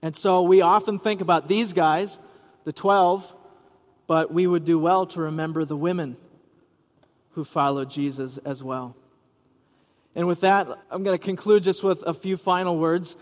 And 0.00 0.16
so 0.16 0.42
we 0.42 0.62
often 0.62 0.98
think 0.98 1.20
about 1.20 1.46
these 1.46 1.72
guys, 1.72 2.18
the 2.64 2.72
12, 2.72 3.34
but 4.06 4.32
we 4.32 4.46
would 4.46 4.64
do 4.64 4.78
well 4.78 5.06
to 5.06 5.20
remember 5.20 5.64
the 5.64 5.76
women 5.76 6.16
who 7.32 7.44
followed 7.44 7.90
Jesus 7.90 8.38
as 8.38 8.62
well. 8.62 8.96
And 10.14 10.26
with 10.26 10.40
that, 10.40 10.68
I'm 10.90 11.02
going 11.02 11.18
to 11.18 11.24
conclude 11.24 11.62
just 11.62 11.82
with 11.82 12.02
a 12.02 12.12
few 12.12 12.36
final 12.36 12.78
words. 12.78 13.16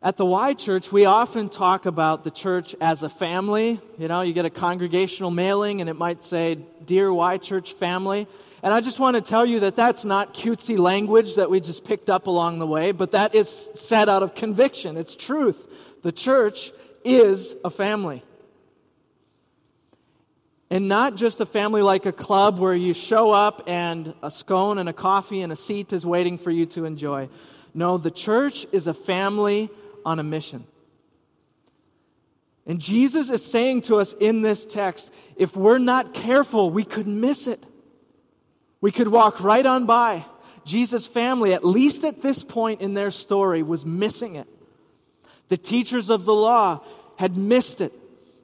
At 0.00 0.16
the 0.16 0.24
Y 0.24 0.54
Church, 0.54 0.90
we 0.90 1.04
often 1.04 1.48
talk 1.48 1.86
about 1.86 2.24
the 2.24 2.30
church 2.30 2.74
as 2.80 3.02
a 3.02 3.08
family. 3.08 3.78
You 3.98 4.08
know, 4.08 4.22
you 4.22 4.32
get 4.32 4.46
a 4.46 4.50
congregational 4.50 5.30
mailing 5.30 5.80
and 5.80 5.88
it 5.88 5.94
might 5.94 6.22
say, 6.22 6.58
Dear 6.86 7.12
Y 7.12 7.38
Church 7.38 7.74
family. 7.74 8.26
And 8.62 8.72
I 8.72 8.80
just 8.80 8.98
want 8.98 9.16
to 9.16 9.22
tell 9.22 9.44
you 9.44 9.60
that 9.60 9.76
that's 9.76 10.04
not 10.04 10.34
cutesy 10.34 10.78
language 10.78 11.34
that 11.34 11.50
we 11.50 11.60
just 11.60 11.84
picked 11.84 12.08
up 12.08 12.26
along 12.26 12.58
the 12.58 12.66
way, 12.66 12.92
but 12.92 13.10
that 13.10 13.34
is 13.34 13.70
said 13.74 14.08
out 14.08 14.22
of 14.22 14.34
conviction. 14.34 14.96
It's 14.96 15.14
truth. 15.14 15.68
The 16.02 16.12
church 16.12 16.72
is 17.04 17.54
a 17.64 17.70
family. 17.70 18.22
And 20.72 20.88
not 20.88 21.16
just 21.16 21.38
a 21.38 21.44
family 21.44 21.82
like 21.82 22.06
a 22.06 22.12
club 22.12 22.58
where 22.58 22.72
you 22.72 22.94
show 22.94 23.30
up 23.30 23.64
and 23.66 24.14
a 24.22 24.30
scone 24.30 24.78
and 24.78 24.88
a 24.88 24.94
coffee 24.94 25.42
and 25.42 25.52
a 25.52 25.56
seat 25.56 25.92
is 25.92 26.06
waiting 26.06 26.38
for 26.38 26.50
you 26.50 26.64
to 26.64 26.86
enjoy. 26.86 27.28
No, 27.74 27.98
the 27.98 28.10
church 28.10 28.66
is 28.72 28.86
a 28.86 28.94
family 28.94 29.68
on 30.02 30.18
a 30.18 30.22
mission. 30.22 30.64
And 32.66 32.80
Jesus 32.80 33.28
is 33.28 33.44
saying 33.44 33.82
to 33.82 33.96
us 33.96 34.14
in 34.14 34.40
this 34.40 34.64
text 34.64 35.12
if 35.36 35.54
we're 35.54 35.76
not 35.76 36.14
careful, 36.14 36.70
we 36.70 36.84
could 36.84 37.06
miss 37.06 37.46
it. 37.46 37.62
We 38.80 38.92
could 38.92 39.08
walk 39.08 39.44
right 39.44 39.66
on 39.66 39.84
by. 39.84 40.24
Jesus' 40.64 41.06
family, 41.06 41.52
at 41.52 41.66
least 41.66 42.02
at 42.02 42.22
this 42.22 42.42
point 42.42 42.80
in 42.80 42.94
their 42.94 43.10
story, 43.10 43.62
was 43.62 43.84
missing 43.84 44.36
it. 44.36 44.48
The 45.50 45.58
teachers 45.58 46.08
of 46.08 46.24
the 46.24 46.32
law 46.32 46.80
had 47.16 47.36
missed 47.36 47.82
it. 47.82 47.92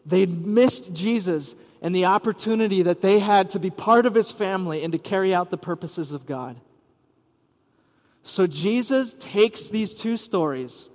They'd 0.04 0.46
missed 0.46 0.92
Jesus 0.92 1.54
and 1.80 1.94
the 1.94 2.06
opportunity 2.06 2.82
that 2.82 3.00
they 3.00 3.18
had 3.18 3.50
to 3.50 3.58
be 3.58 3.70
part 3.70 4.06
of 4.06 4.14
his 4.14 4.32
family 4.32 4.82
and 4.82 4.92
to 4.92 4.98
carry 4.98 5.34
out 5.34 5.50
the 5.50 5.58
purposes 5.58 6.12
of 6.12 6.26
God. 6.26 6.60
So 8.22 8.46
Jesus 8.46 9.14
takes 9.14 9.68
these 9.68 9.94
two 9.94 10.16
stories 10.16 10.88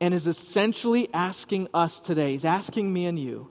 and 0.00 0.14
is 0.14 0.26
essentially 0.26 1.08
asking 1.12 1.68
us 1.74 2.00
today, 2.00 2.32
he's 2.32 2.44
asking 2.44 2.92
me 2.92 3.06
and 3.06 3.18
you, 3.18 3.50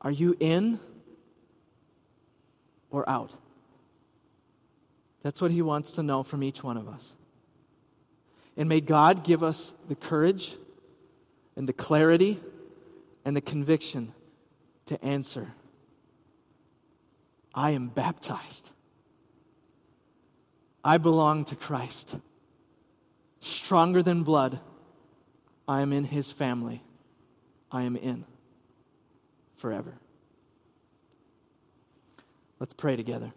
are 0.00 0.10
you 0.10 0.36
in 0.40 0.80
or 2.90 3.08
out? 3.08 3.32
That's 5.22 5.40
what 5.40 5.50
he 5.50 5.60
wants 5.60 5.92
to 5.92 6.02
know 6.02 6.22
from 6.22 6.42
each 6.42 6.62
one 6.62 6.76
of 6.76 6.88
us. 6.88 7.14
And 8.56 8.68
may 8.68 8.80
God 8.80 9.24
give 9.24 9.42
us 9.42 9.74
the 9.88 9.94
courage 9.94 10.56
and 11.56 11.68
the 11.68 11.72
clarity 11.72 12.40
and 13.28 13.36
the 13.36 13.42
conviction 13.42 14.14
to 14.86 15.04
answer 15.04 15.52
I 17.54 17.72
am 17.72 17.88
baptized. 17.88 18.70
I 20.82 20.96
belong 20.96 21.44
to 21.44 21.54
Christ 21.54 22.16
stronger 23.40 24.02
than 24.02 24.22
blood. 24.22 24.60
I 25.68 25.82
am 25.82 25.92
in 25.92 26.04
his 26.04 26.32
family. 26.32 26.82
I 27.70 27.82
am 27.82 27.96
in 27.96 28.24
forever. 29.56 29.92
Let's 32.60 32.72
pray 32.72 32.96
together. 32.96 33.34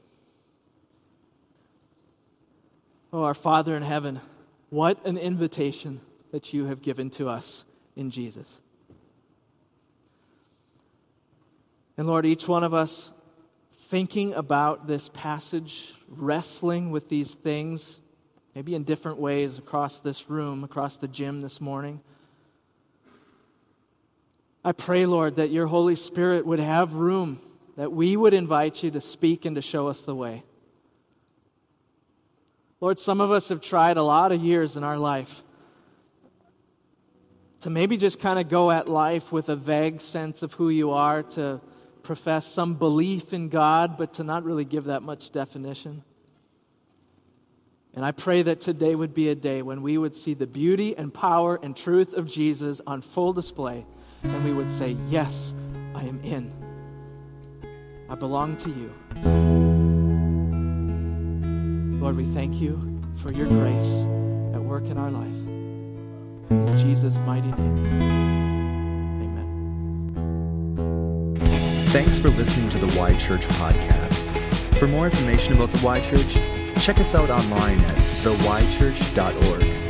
Oh, 3.12 3.24
our 3.24 3.34
Father 3.34 3.76
in 3.76 3.84
heaven, 3.84 4.22
what 4.70 5.06
an 5.06 5.18
invitation 5.18 6.00
that 6.32 6.54
you 6.54 6.68
have 6.68 6.82
given 6.82 7.10
to 7.10 7.28
us 7.28 7.66
in 7.98 8.10
Jesus. 8.10 8.62
And 12.02 12.10
Lord, 12.10 12.26
each 12.26 12.48
one 12.48 12.64
of 12.64 12.74
us 12.74 13.12
thinking 13.74 14.34
about 14.34 14.88
this 14.88 15.08
passage, 15.10 15.94
wrestling 16.08 16.90
with 16.90 17.10
these 17.10 17.36
things, 17.36 18.00
maybe 18.56 18.74
in 18.74 18.84
different 18.84 19.20
ways 19.20 19.60
across 19.60 20.00
this 20.00 20.28
room, 20.28 20.64
across 20.64 20.98
the 20.98 21.08
gym 21.08 21.42
this 21.42 21.62
morning. 21.62 22.02
I 24.66 24.72
pray, 24.72 25.06
Lord, 25.06 25.36
that 25.36 25.52
your 25.52 25.68
Holy 25.68 25.96
Spirit 25.96 26.44
would 26.44 26.60
have 26.60 26.96
room, 26.96 27.40
that 27.78 27.92
we 27.92 28.18
would 28.18 28.34
invite 28.34 28.82
you 28.82 28.90
to 28.90 29.00
speak 29.00 29.46
and 29.46 29.56
to 29.56 29.62
show 29.62 29.88
us 29.88 30.02
the 30.02 30.16
way. 30.16 30.42
Lord, 32.80 32.98
some 32.98 33.22
of 33.22 33.30
us 33.30 33.50
have 33.50 33.62
tried 33.62 33.98
a 33.98 34.04
lot 34.04 34.32
of 34.32 34.42
years 34.42 34.76
in 34.76 34.84
our 34.84 34.98
life 34.98 35.44
to 37.60 37.70
maybe 37.70 37.96
just 37.96 38.20
kind 38.20 38.40
of 38.40 38.50
go 38.50 38.72
at 38.72 38.90
life 38.90 39.32
with 39.32 39.50
a 39.50 39.56
vague 39.56 40.02
sense 40.02 40.42
of 40.42 40.54
who 40.54 40.70
you 40.70 40.90
are, 40.90 41.22
to 41.22 41.62
profess 42.04 42.46
some 42.46 42.76
belief 42.76 43.34
in 43.34 43.50
God, 43.50 43.98
but 43.98 44.14
to 44.16 44.24
not 44.24 44.44
really 44.44 44.66
give 44.66 44.86
that 44.86 45.04
much 45.04 45.32
definition. 45.32 46.04
And 47.94 48.06
I 48.06 48.12
pray 48.12 48.42
that 48.44 48.62
today 48.62 48.96
would 48.96 49.14
be 49.14 49.30
a 49.30 49.36
day 49.36 49.62
when 49.62 49.82
we 49.82 49.98
would 49.98 50.16
see 50.16 50.34
the 50.34 50.48
beauty 50.48 50.98
and 50.98 51.14
power 51.14 51.60
and 51.62 51.76
truth 51.76 52.14
of 52.14 52.26
Jesus 52.26 52.80
on 52.88 53.02
full 53.02 53.34
display, 53.34 53.86
and 54.24 54.44
we 54.46 54.54
would 54.54 54.72
say, 54.72 54.96
Yes, 55.10 55.54
I 55.94 56.04
am 56.04 56.22
in. 56.24 56.52
I 58.10 58.16
belong 58.16 58.58
to 58.58 58.70
you. 58.70 58.94
Lord, 62.02 62.16
we 62.16 62.26
thank 62.26 62.56
you 62.62 63.02
for 63.16 63.32
your 63.32 63.48
grace 63.48 64.04
at 64.54 64.62
work 64.62 64.86
in 64.86 64.98
our 64.98 65.12
life. 65.12 65.28
In 66.50 66.78
Jesus' 66.80 67.16
mighty 67.18 67.52
name. 67.52 68.31
Thanks 71.92 72.18
for 72.18 72.30
listening 72.30 72.70
to 72.70 72.78
the 72.78 72.98
Y 72.98 73.18
Church 73.18 73.42
podcast. 73.42 74.78
For 74.78 74.88
more 74.88 75.08
information 75.08 75.52
about 75.52 75.74
the 75.74 75.86
Y 75.86 76.00
Church, 76.00 76.36
check 76.82 77.00
us 77.00 77.14
out 77.14 77.30
online 77.30 77.82
at 77.82 77.98
theychurch.org. 78.24 79.81